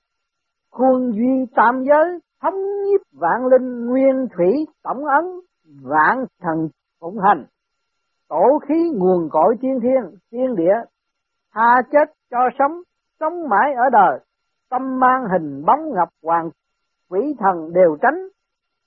Khuôn 0.72 1.12
duy 1.12 1.46
tam 1.56 1.84
giới, 1.84 2.20
thống 2.42 2.60
nhiếp 2.84 3.02
vạn 3.14 3.48
linh, 3.48 3.86
nguyên 3.86 4.28
thủy, 4.38 4.66
tổng 4.84 5.06
ấn, 5.06 5.26
vạn 5.84 6.26
thần 6.42 6.70
phụng 7.02 7.20
hành. 7.20 7.46
Tổ 8.30 8.60
khí 8.68 8.92
nguồn 8.96 9.30
cội 9.32 9.56
tiên 9.62 9.80
thiên, 9.82 10.18
tiên 10.30 10.56
địa, 10.56 10.76
tha 11.54 11.82
chết 11.92 12.14
cho 12.32 12.40
sống 12.60 12.82
sống 13.20 13.50
mãi 13.50 13.74
ở 13.74 13.90
đời. 13.92 14.20
Tâm 14.70 15.00
mang 15.00 15.26
hình 15.32 15.66
bóng 15.66 15.94
ngập 15.94 16.10
hoàng, 16.24 16.50
quỷ 17.10 17.36
thần 17.40 17.74
đều 17.74 17.98
tránh 18.02 18.28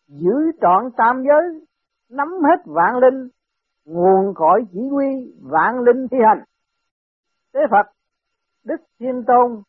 giữ 0.08 0.52
trọn 0.60 0.90
tam 0.96 1.22
giới, 1.22 1.66
nắm 2.10 2.28
hết 2.28 2.62
vạn 2.64 2.96
linh, 2.96 3.28
nguồn 3.84 4.34
cội 4.34 4.64
chỉ 4.72 4.80
huy 4.90 5.34
vạn 5.42 5.80
linh 5.80 6.08
thi 6.10 6.18
hành. 6.28 6.44
Thế 7.54 7.60
phật, 7.70 7.90
đức 8.64 8.80
thiên 9.00 9.24
tôn, 9.26 9.62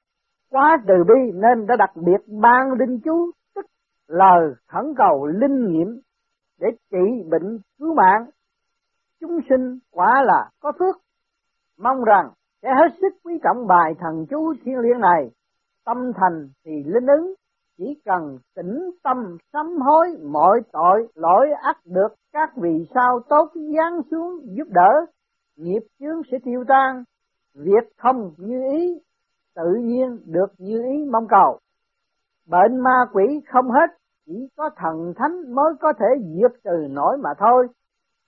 quá 0.50 0.78
từ 0.88 0.93
bi 1.08 1.32
nên 1.34 1.67
đã 1.67 1.76
đặc 1.76 1.91
biệt 1.95 2.28
ban 2.41 2.71
linh 2.80 3.00
chú, 3.04 3.32
tức 3.56 3.65
lời 4.08 4.54
khẩn 4.67 4.93
cầu 4.98 5.26
linh 5.26 5.71
nghiệm 5.71 6.02
để 6.60 6.67
trị 6.91 7.30
bệnh 7.30 7.60
cứu 7.80 7.93
mạng. 7.93 8.26
Chúng 9.19 9.39
sinh 9.50 9.80
quả 9.91 10.24
là 10.24 10.50
có 10.60 10.71
phước. 10.80 10.95
Mong 11.80 12.04
rằng 12.04 12.30
sẽ 12.62 12.69
hết 12.69 12.98
sức 13.02 13.13
quý 13.24 13.39
trọng 13.43 13.67
bài 13.67 13.93
thần 14.00 14.26
chú 14.30 14.54
thiên 14.63 14.80
liên 14.80 15.00
này, 15.00 15.32
tâm 15.86 16.12
thành 16.15 16.50
thì 16.65 16.71
linh 16.86 17.08
ứng 17.08 17.34
chỉ 17.78 18.02
cần 18.06 18.38
tĩnh 18.56 18.92
tâm 19.04 19.38
sám 19.54 19.78
hối, 19.82 20.08
mọi 20.24 20.62
tội, 20.72 21.08
lỗi 21.16 21.48
ắt 21.62 21.78
được, 21.86 22.16
các 22.34 22.58
vị 22.58 22.88
sao 22.94 23.20
tốt 23.30 23.52
giáng 23.54 24.02
xuống 24.12 24.40
giúp 24.44 24.68
đỡ, 24.70 25.06
nghiệp 25.58 25.82
chướng 26.00 26.22
sẽ 26.32 26.38
tiêu 26.44 26.64
tan. 26.68 27.04
Việc 27.54 27.98
không 27.98 28.32
như 28.38 28.62
ý, 28.72 29.02
tự 29.56 29.76
nhiên 29.82 30.20
được 30.26 30.52
như 30.58 30.84
ý 30.84 31.06
mong 31.12 31.28
cầu. 31.30 31.60
Bệnh 32.50 32.80
ma 32.80 33.06
quỷ 33.14 33.42
không 33.48 33.72
hết, 33.72 33.90
chỉ 34.26 34.48
có 34.58 34.70
thần 34.78 35.14
thánh 35.16 35.56
mới 35.56 35.74
có 35.82 35.94
thể 36.00 36.06
diệt 36.20 36.52
trừ 36.64 36.88
nổi 36.90 37.18
mà 37.18 37.30
thôi. 37.40 37.68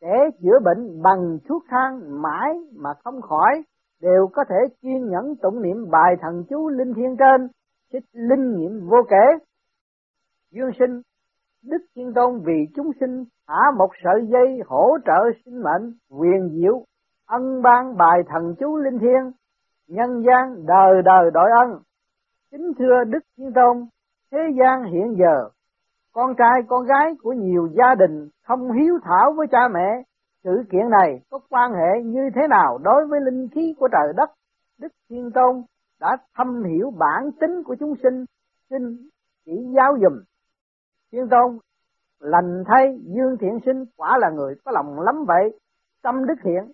Kẻ 0.02 0.30
chữa 0.42 0.60
bệnh 0.64 1.02
bằng 1.02 1.38
thuốc 1.50 1.64
thang 1.70 2.22
mãi 2.22 2.54
mà 2.76 2.90
không 3.04 3.22
khỏi, 3.22 3.64
đều 4.02 4.28
có 4.34 4.44
thể 4.50 4.76
kiên 4.82 5.10
nhẫn 5.10 5.36
tụng 5.36 5.62
niệm 5.62 5.90
bài 5.92 6.16
thần 6.22 6.44
chú 6.50 6.70
linh 6.70 6.94
thiên 6.94 7.16
trên 7.20 7.48
xích 7.94 8.04
linh 8.14 8.58
nghiệm 8.58 8.88
vô 8.90 8.98
kể. 9.10 9.46
Dương 10.52 10.72
sinh, 10.80 11.02
đức 11.64 11.86
thiên 11.96 12.14
tôn 12.14 12.40
vì 12.46 12.66
chúng 12.76 12.92
sinh 13.00 13.24
thả 13.48 13.62
một 13.78 13.90
sợi 14.04 14.28
dây 14.28 14.60
hỗ 14.66 14.98
trợ 15.06 15.40
sinh 15.46 15.64
mệnh, 15.64 15.94
quyền 16.10 16.50
diệu, 16.50 16.84
ân 17.26 17.62
ban 17.62 17.98
bài 17.98 18.20
thần 18.28 18.56
chú 18.60 18.78
linh 18.78 19.00
thiên 19.00 19.32
nhân 19.88 20.24
gian 20.24 20.66
đời 20.66 21.02
đời 21.06 21.32
đội 21.34 21.50
ân. 21.60 21.80
Kính 22.52 22.72
thưa 22.80 23.04
đức 23.08 23.20
thiên 23.38 23.54
tôn, 23.54 23.78
thế 24.32 24.40
gian 24.60 24.84
hiện 24.84 25.16
giờ, 25.20 25.50
con 26.14 26.36
trai, 26.38 26.62
con 26.68 26.86
gái 26.86 27.16
của 27.24 27.34
nhiều 27.34 27.70
gia 27.74 27.96
đình 27.96 28.30
không 28.44 28.72
hiếu 28.72 29.00
thảo 29.04 29.34
với 29.38 29.48
cha 29.52 29.68
mẹ, 29.74 30.04
sự 30.44 30.64
kiện 30.72 30.90
này 30.90 31.22
có 31.30 31.40
quan 31.50 31.72
hệ 31.72 32.04
như 32.04 32.30
thế 32.36 32.42
nào 32.50 32.78
đối 32.84 33.08
với 33.08 33.20
linh 33.22 33.48
khí 33.56 33.76
của 33.80 33.88
trời 33.92 34.14
đất? 34.16 34.30
Đức 34.80 34.92
thiên 35.10 35.32
tôn 35.32 35.64
đã 36.00 36.18
thâm 36.36 36.64
hiểu 36.64 36.92
bản 37.00 37.32
tính 37.40 37.64
của 37.66 37.76
chúng 37.80 37.94
sinh, 38.04 38.26
xin 38.70 39.10
chỉ 39.46 39.52
giáo 39.76 39.98
dùm. 40.02 40.24
Thiên 41.12 41.30
tôn, 41.30 41.58
lành 42.20 42.64
thay 42.68 43.00
dương 43.04 43.38
thiện 43.40 43.60
sinh 43.66 43.86
quả 43.98 44.18
là 44.18 44.30
người 44.30 44.56
có 44.66 44.72
lòng 44.72 45.00
lắm 45.00 45.26
vậy. 45.28 45.60
Tâm 46.02 46.26
đức 46.26 46.36
thiện 46.44 46.72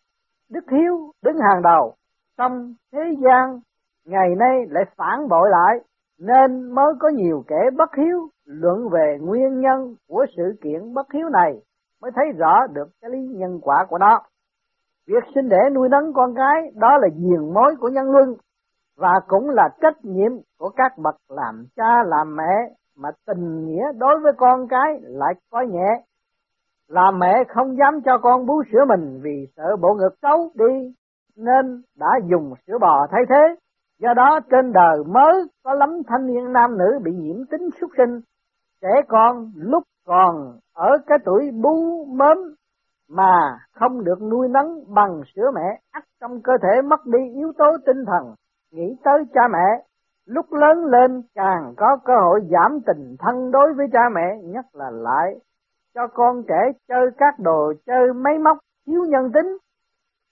đức 0.54 0.64
hiếu 0.72 1.12
đứng 1.24 1.38
hàng 1.38 1.62
đầu. 1.62 1.94
Trong 2.38 2.74
thế 2.92 3.00
gian, 3.24 3.60
ngày 4.06 4.36
nay 4.36 4.66
lại 4.70 4.84
phản 4.98 5.30
bội 5.30 5.50
lại, 5.50 5.80
nên 6.20 6.72
mới 6.72 6.94
có 7.00 7.10
nhiều 7.10 7.44
kẻ 7.48 7.70
bất 7.78 7.96
hiếu 7.96 8.30
luận 8.46 8.90
về 8.90 9.18
nguyên 9.22 9.60
nhân 9.60 9.96
của 10.08 10.26
sự 10.38 10.44
kiện 10.62 10.94
bất 10.94 11.12
hiếu 11.14 11.30
này, 11.30 11.62
mới 12.02 12.12
thấy 12.16 12.26
rõ 12.38 12.68
được 12.74 12.88
cái 13.02 13.12
lý 13.12 13.20
nhân 13.28 13.60
quả 13.62 13.86
của 13.90 13.98
nó. 13.98 14.22
Việc 15.08 15.24
sinh 15.36 15.50
để 15.50 15.58
nuôi 15.74 15.90
nấng 15.90 16.14
con 16.14 16.36
cái, 16.36 16.72
đó 16.76 16.98
là 16.98 17.08
diền 17.16 17.54
mối 17.54 17.76
của 17.80 17.90
nhân 17.90 18.12
luân 18.12 18.36
và 18.98 19.12
cũng 19.28 19.50
là 19.50 19.70
trách 19.82 20.06
nhiệm 20.06 20.32
của 20.60 20.70
các 20.70 20.98
bậc 20.98 21.16
làm 21.30 21.66
cha, 21.76 22.04
làm 22.06 22.36
mẹ, 22.36 22.74
mà 22.98 23.10
tình 23.28 23.66
nghĩa 23.66 23.84
đối 23.98 24.20
với 24.20 24.34
con 24.38 24.68
cái 24.68 25.00
lại 25.02 25.34
có 25.52 25.62
nhẹ. 25.62 26.04
Làm 26.88 27.20
mẹ 27.20 27.44
không 27.48 27.78
dám 27.78 28.02
cho 28.06 28.18
con 28.18 28.46
bú 28.46 28.64
sữa 28.72 28.86
mình 28.88 29.20
vì 29.24 29.48
sợ 29.56 29.76
bộ 29.82 29.94
ngực 29.94 30.16
xấu 30.22 30.52
đi, 30.54 30.94
nên 31.38 31.82
đã 32.00 32.08
dùng 32.32 32.54
sữa 32.68 32.78
bò 32.82 33.08
thay 33.12 33.22
thế. 33.30 33.56
Do 34.00 34.14
đó 34.14 34.40
trên 34.52 34.74
đời 34.74 35.04
mới 35.08 35.34
có 35.64 35.74
lắm 35.74 35.90
thanh 36.08 36.28
niên 36.28 36.54
nam 36.54 36.78
nữ 36.78 37.00
bị 37.04 37.12
nhiễm 37.12 37.46
tính 37.52 37.70
xuất 37.82 37.92
sinh. 37.98 38.20
Trẻ 38.82 39.02
con 39.08 39.52
lúc 39.56 39.84
còn 40.06 40.58
ở 40.74 40.98
cái 41.08 41.18
tuổi 41.26 41.52
bú 41.64 42.06
mớm 42.06 42.38
mà 43.10 43.58
không 43.72 44.04
được 44.04 44.22
nuôi 44.22 44.48
nấng 44.48 44.94
bằng 44.94 45.22
sữa 45.36 45.52
mẹ, 45.56 45.80
ắt 45.92 46.04
trong 46.22 46.42
cơ 46.42 46.54
thể 46.62 46.82
mất 46.82 47.06
đi 47.06 47.20
yếu 47.36 47.52
tố 47.58 47.66
tinh 47.86 48.06
thần 48.06 48.36
nghĩ 48.74 48.96
tới 49.04 49.24
cha 49.34 49.42
mẹ, 49.52 49.84
lúc 50.26 50.54
lớn 50.54 50.86
lên 50.86 51.22
càng 51.36 51.74
có 51.78 51.98
cơ 52.06 52.14
hội 52.22 52.42
giảm 52.52 52.80
tình 52.86 53.16
thân 53.20 53.52
đối 53.52 53.74
với 53.74 53.88
cha 53.94 54.10
mẹ, 54.16 54.38
nhất 54.44 54.66
là 54.74 54.90
lại 54.92 55.36
cho 55.96 56.08
con 56.08 56.44
trẻ 56.48 56.72
chơi 56.88 57.10
các 57.18 57.40
đồ 57.40 57.74
chơi 57.86 58.14
máy 58.14 58.38
móc 58.38 58.58
thiếu 58.88 59.06
nhân 59.06 59.32
tính, 59.34 59.58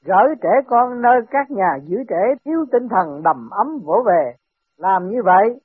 gửi 0.06 0.36
trẻ 0.42 0.50
con 0.68 1.02
nơi 1.02 1.22
các 1.32 1.52
nhà 1.52 1.78
giữ 1.84 1.98
trẻ 2.10 2.36
thiếu 2.46 2.66
tinh 2.72 2.88
thần 2.90 3.24
đầm 3.24 3.50
ấm 3.50 3.80
vỗ 3.86 4.04
về. 4.06 4.34
Làm 4.78 5.10
như 5.10 5.24
vậy, 5.24 5.60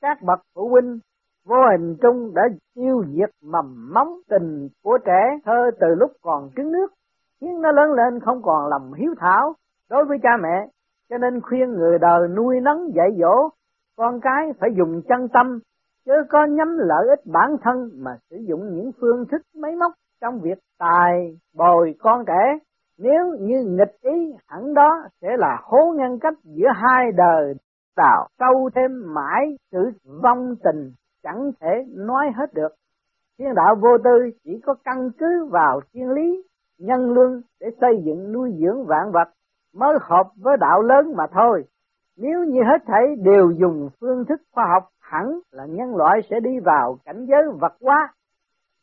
các 0.00 0.22
bậc 0.22 0.40
phụ 0.54 0.68
huynh 0.68 0.98
vô 1.46 1.56
hình 1.70 1.96
trung 2.02 2.34
đã 2.34 2.42
tiêu 2.74 3.04
diệt 3.08 3.30
mầm 3.42 3.92
móng 3.94 4.18
tình 4.28 4.68
của 4.82 4.98
trẻ 5.04 5.38
thơ 5.44 5.70
từ 5.80 5.86
lúc 5.98 6.10
còn 6.22 6.50
trứng 6.56 6.72
nước, 6.72 6.86
khiến 7.40 7.60
nó 7.62 7.72
lớn 7.72 7.92
lên 7.92 8.20
không 8.20 8.42
còn 8.42 8.68
lòng 8.68 8.92
hiếu 8.92 9.14
thảo 9.18 9.54
đối 9.90 10.04
với 10.04 10.18
cha 10.22 10.30
mẹ 10.42 10.68
cho 11.10 11.18
nên 11.18 11.40
khuyên 11.40 11.70
người 11.70 11.98
đời 11.98 12.28
nuôi 12.36 12.60
nấng 12.60 12.94
dạy 12.94 13.08
dỗ, 13.20 13.48
con 13.96 14.20
cái 14.20 14.52
phải 14.60 14.70
dùng 14.76 15.02
chân 15.08 15.28
tâm, 15.28 15.58
chứ 16.06 16.12
có 16.28 16.46
nhắm 16.46 16.78
lợi 16.78 17.08
ích 17.08 17.26
bản 17.32 17.56
thân 17.62 17.90
mà 17.94 18.10
sử 18.30 18.36
dụng 18.48 18.74
những 18.74 18.90
phương 19.00 19.24
thức 19.30 19.42
máy 19.56 19.76
móc 19.76 19.92
trong 20.20 20.40
việc 20.40 20.58
tài 20.78 21.38
bồi 21.56 21.94
con 21.98 22.24
trẻ. 22.26 22.58
Nếu 22.98 23.36
như 23.40 23.64
nghịch 23.64 24.00
ý, 24.00 24.32
hẳn 24.48 24.74
đó 24.74 25.02
sẽ 25.20 25.28
là 25.36 25.58
hố 25.62 25.92
ngăn 25.96 26.18
cách 26.18 26.34
giữa 26.44 26.68
hai 26.74 27.12
đời. 27.16 27.54
Tạo 27.96 28.28
sâu 28.38 28.70
thêm 28.74 29.14
mãi 29.14 29.56
sự 29.72 29.78
vong 30.22 30.54
tình, 30.64 30.92
chẳng 31.22 31.50
thể 31.60 31.84
nói 31.94 32.26
hết 32.34 32.54
được. 32.54 32.68
Thiên 33.38 33.54
đạo 33.54 33.74
vô 33.82 33.98
tư 34.04 34.30
chỉ 34.44 34.60
có 34.66 34.74
căn 34.84 35.10
cứ 35.18 35.46
vào 35.50 35.80
thiên 35.92 36.10
lý, 36.10 36.42
nhân 36.78 37.10
luân 37.10 37.42
để 37.60 37.66
xây 37.80 38.02
dựng 38.04 38.32
nuôi 38.32 38.50
dưỡng 38.58 38.86
vạn 38.86 39.12
vật 39.12 39.28
mới 39.74 39.98
hợp 40.02 40.26
với 40.36 40.56
đạo 40.56 40.82
lớn 40.82 41.12
mà 41.16 41.24
thôi. 41.32 41.64
Nếu 42.16 42.44
như 42.44 42.60
hết 42.62 42.82
thảy 42.86 43.16
đều 43.22 43.50
dùng 43.50 43.88
phương 44.00 44.24
thức 44.24 44.40
khoa 44.52 44.64
học, 44.74 44.88
hẳn 45.00 45.38
là 45.50 45.66
nhân 45.66 45.96
loại 45.96 46.20
sẽ 46.30 46.40
đi 46.40 46.58
vào 46.64 46.98
cảnh 47.04 47.26
giới 47.28 47.42
vật 47.60 47.72
hóa, 47.80 48.12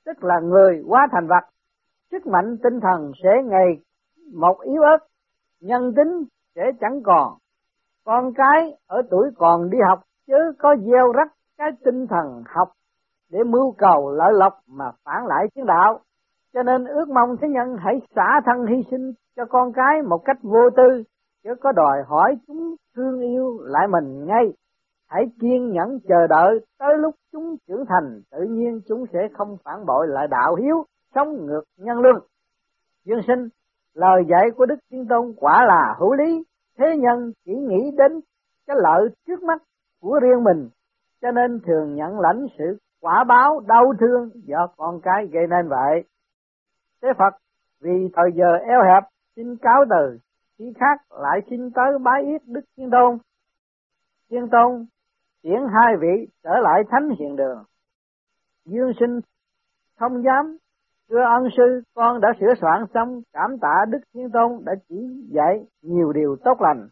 tức 0.06 0.24
là 0.24 0.40
người 0.40 0.84
hóa 0.88 1.08
thành 1.12 1.28
vật. 1.28 1.50
Sức 2.12 2.28
mạnh 2.28 2.58
tinh 2.64 2.80
thần 2.80 3.12
sẽ 3.24 3.30
ngày 3.44 3.82
một 4.34 4.62
yếu 4.62 4.82
ớt, 4.82 4.98
nhân 5.62 5.94
tính 5.96 6.24
sẽ 6.56 6.62
chẳng 6.80 7.02
còn. 7.04 7.34
Con 8.06 8.34
cái 8.34 8.78
ở 8.88 9.02
tuổi 9.10 9.30
còn 9.38 9.70
đi 9.70 9.78
học 9.90 10.00
chứ 10.28 10.54
có 10.60 10.76
gieo 10.76 11.12
rắc 11.12 11.28
cái 11.58 11.70
tinh 11.86 12.08
thần 12.08 12.44
học 12.46 12.72
để 13.32 13.40
mưu 13.44 13.72
cầu 13.78 14.12
lợi 14.12 14.34
lộc 14.34 14.54
mà 14.68 14.92
phản 15.04 15.26
lại 15.28 15.48
chiến 15.56 15.66
đạo 15.66 16.00
cho 16.56 16.64
nên 16.64 16.86
ước 16.86 17.10
mong 17.10 17.38
thế 17.42 17.48
nhân 17.48 17.76
hãy 17.80 18.02
xả 18.16 18.42
thân 18.46 18.66
hy 18.66 18.84
sinh 18.92 19.12
cho 19.36 19.46
con 19.46 19.74
cái 19.74 20.02
một 20.10 20.18
cách 20.26 20.38
vô 20.42 20.70
tư, 20.78 21.04
chứ 21.44 21.56
có 21.62 21.72
đòi 21.72 22.04
hỏi 22.08 22.36
chúng 22.48 22.76
thương 22.96 23.20
yêu 23.20 23.60
lại 23.62 23.88
mình 23.88 24.26
ngay. 24.26 24.54
Hãy 25.10 25.24
kiên 25.42 25.72
nhẫn 25.72 26.00
chờ 26.08 26.28
đợi 26.30 26.60
tới 26.80 26.98
lúc 26.98 27.16
chúng 27.32 27.56
trưởng 27.68 27.86
thành, 27.90 28.22
tự 28.32 28.38
nhiên 28.50 28.82
chúng 28.88 29.06
sẽ 29.14 29.20
không 29.34 29.58
phản 29.64 29.86
bội 29.86 30.08
lại 30.08 30.28
đạo 30.28 30.56
hiếu, 30.56 30.86
sống 31.16 31.46
ngược 31.46 31.64
nhân 31.78 32.00
lương 32.00 32.20
dương 33.06 33.22
sinh, 33.28 33.48
lời 33.94 34.24
dạy 34.30 34.52
của 34.58 34.66
đức 34.66 34.80
thiên 34.92 35.08
tôn 35.10 35.34
quả 35.38 35.66
là 35.68 35.96
hữu 36.00 36.14
lý. 36.14 36.44
Thế 36.78 36.86
nhân 36.98 37.32
chỉ 37.46 37.52
nghĩ 37.54 37.92
đến 37.98 38.20
cái 38.68 38.78
lợi 38.80 39.10
trước 39.28 39.44
mắt 39.44 39.62
của 40.02 40.20
riêng 40.22 40.44
mình, 40.44 40.70
cho 41.22 41.32
nên 41.32 41.60
thường 41.68 41.96
nhận 41.96 42.20
lãnh 42.20 42.46
sự 42.58 42.78
quả 43.02 43.24
báo 43.24 43.60
đau 43.68 43.94
thương 44.00 44.30
do 44.34 44.68
con 44.78 45.02
cái 45.02 45.28
gây 45.32 45.48
nên 45.48 45.70
vậy 45.70 46.04
thế 47.02 47.10
phật, 47.18 47.38
vì 47.82 48.10
thời 48.14 48.32
giờ 48.36 48.56
eo 48.68 48.82
hẹp, 48.84 49.04
xin 49.36 49.58
cáo 49.58 49.86
từ. 49.90 50.18
Khi 50.58 50.74
khác 50.80 51.02
lại 51.10 51.40
xin 51.50 51.72
tới 51.72 52.00
bái 52.04 52.24
yết 52.24 52.42
đức 52.46 52.62
thiên 52.78 52.90
tôn. 52.92 53.18
Thiên 54.30 54.48
tôn, 54.52 54.86
chuyển 55.44 55.60
hai 55.74 55.96
vị 56.02 56.28
trở 56.44 56.60
lại 56.62 56.84
thánh 56.90 57.10
hiện 57.20 57.36
đường. 57.36 57.64
Dương 58.66 58.92
sinh 59.00 59.20
không 60.00 60.24
dám, 60.24 60.58
thưa 61.10 61.24
ân 61.24 61.48
sư, 61.58 61.82
con 61.94 62.22
đã 62.22 62.30
sửa 62.40 62.54
soạn 62.62 62.86
xong 62.94 63.22
cảm 63.34 63.58
tạ 63.62 63.86
đức 63.90 64.00
thiên 64.14 64.32
tôn 64.34 64.62
đã 64.66 64.74
chỉ 64.90 65.26
dạy 65.32 65.66
nhiều 65.82 66.14
điều 66.14 66.36
tốt 66.44 66.62
lành. 66.62 66.88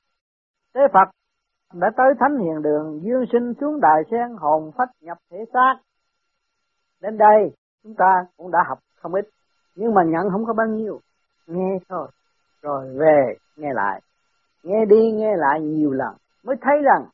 Thế 0.76 0.82
phật 0.94 1.10
đã 1.74 1.92
tới 1.98 2.14
thánh 2.20 2.38
hiền 2.38 2.62
đường, 2.62 3.00
dương 3.04 3.26
sinh 3.32 3.54
xuống 3.62 3.80
đài 3.82 4.02
sen 4.12 4.36
hồn 4.38 4.72
phách 4.78 4.90
nhập 5.02 5.18
thể 5.32 5.38
xác. 5.54 5.76
Đến 7.02 7.18
đây, 7.18 7.56
chúng 7.84 7.96
ta 7.96 8.26
cũng 8.38 8.52
đã 8.52 8.60
học 8.70 8.80
không 8.96 9.14
ít 9.14 9.30
nhưng 9.76 9.94
mà 9.94 10.04
nhận 10.04 10.30
không 10.32 10.46
có 10.46 10.54
bao 10.54 10.68
nhiêu. 10.68 11.00
Nghe 11.48 11.78
thôi. 11.90 12.08
Rồi 12.62 12.94
về, 12.98 13.36
nghe 13.56 13.74
lại. 13.74 14.02
Nghe 14.64 14.86
đi, 14.86 15.12
nghe 15.12 15.36
lại 15.38 15.62
nhiều 15.62 15.92
lần. 15.92 16.16
Mới 16.44 16.56
thấy 16.62 16.78
rằng, 16.84 17.06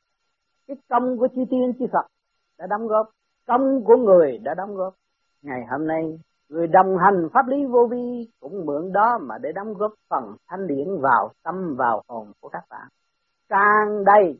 cái 0.67 0.77
công 0.89 1.17
của 1.17 1.27
chư 1.27 1.43
tiên, 1.49 1.73
chư 1.79 1.85
Phật 1.91 2.07
đã 2.57 2.67
đóng 2.67 2.87
góp. 2.87 3.09
Công 3.47 3.83
của 3.83 3.95
người 3.97 4.37
đã 4.37 4.53
đóng 4.53 4.75
góp. 4.75 4.93
Ngày 5.41 5.65
hôm 5.69 5.87
nay, 5.87 6.19
người 6.49 6.67
đồng 6.67 6.97
hành 6.97 7.27
pháp 7.33 7.47
lý 7.47 7.65
vô 7.65 7.87
vi 7.91 8.27
cũng 8.39 8.65
mượn 8.65 8.93
đó 8.93 9.17
mà 9.21 9.37
để 9.37 9.51
đóng 9.51 9.73
góp 9.73 9.93
phần 10.09 10.35
thanh 10.47 10.67
điển 10.67 10.87
vào 11.01 11.31
tâm, 11.43 11.75
vào 11.77 12.01
hồn 12.07 12.31
của 12.39 12.49
các 12.49 12.63
bạn. 12.69 12.87
Càng 13.49 14.03
đầy 14.05 14.39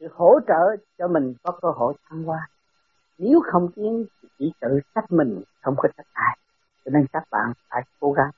sự 0.00 0.06
hỗ 0.12 0.40
trợ 0.48 0.76
cho 0.98 1.08
mình 1.08 1.34
có 1.42 1.52
cơ 1.62 1.68
hội 1.74 1.94
thăng 2.08 2.22
hoa. 2.22 2.48
Nếu 3.18 3.40
không 3.52 3.68
tiến, 3.76 4.04
chỉ 4.38 4.52
tự 4.60 4.68
trách 4.94 5.12
mình, 5.12 5.42
không 5.62 5.74
có 5.76 5.88
trách 5.96 6.06
ai 6.12 6.38
cho 6.86 6.92
nên 6.92 7.06
các 7.14 7.24
bạn 7.32 7.52
phải 7.70 7.82
cố 8.00 8.12
gắng. 8.12 8.30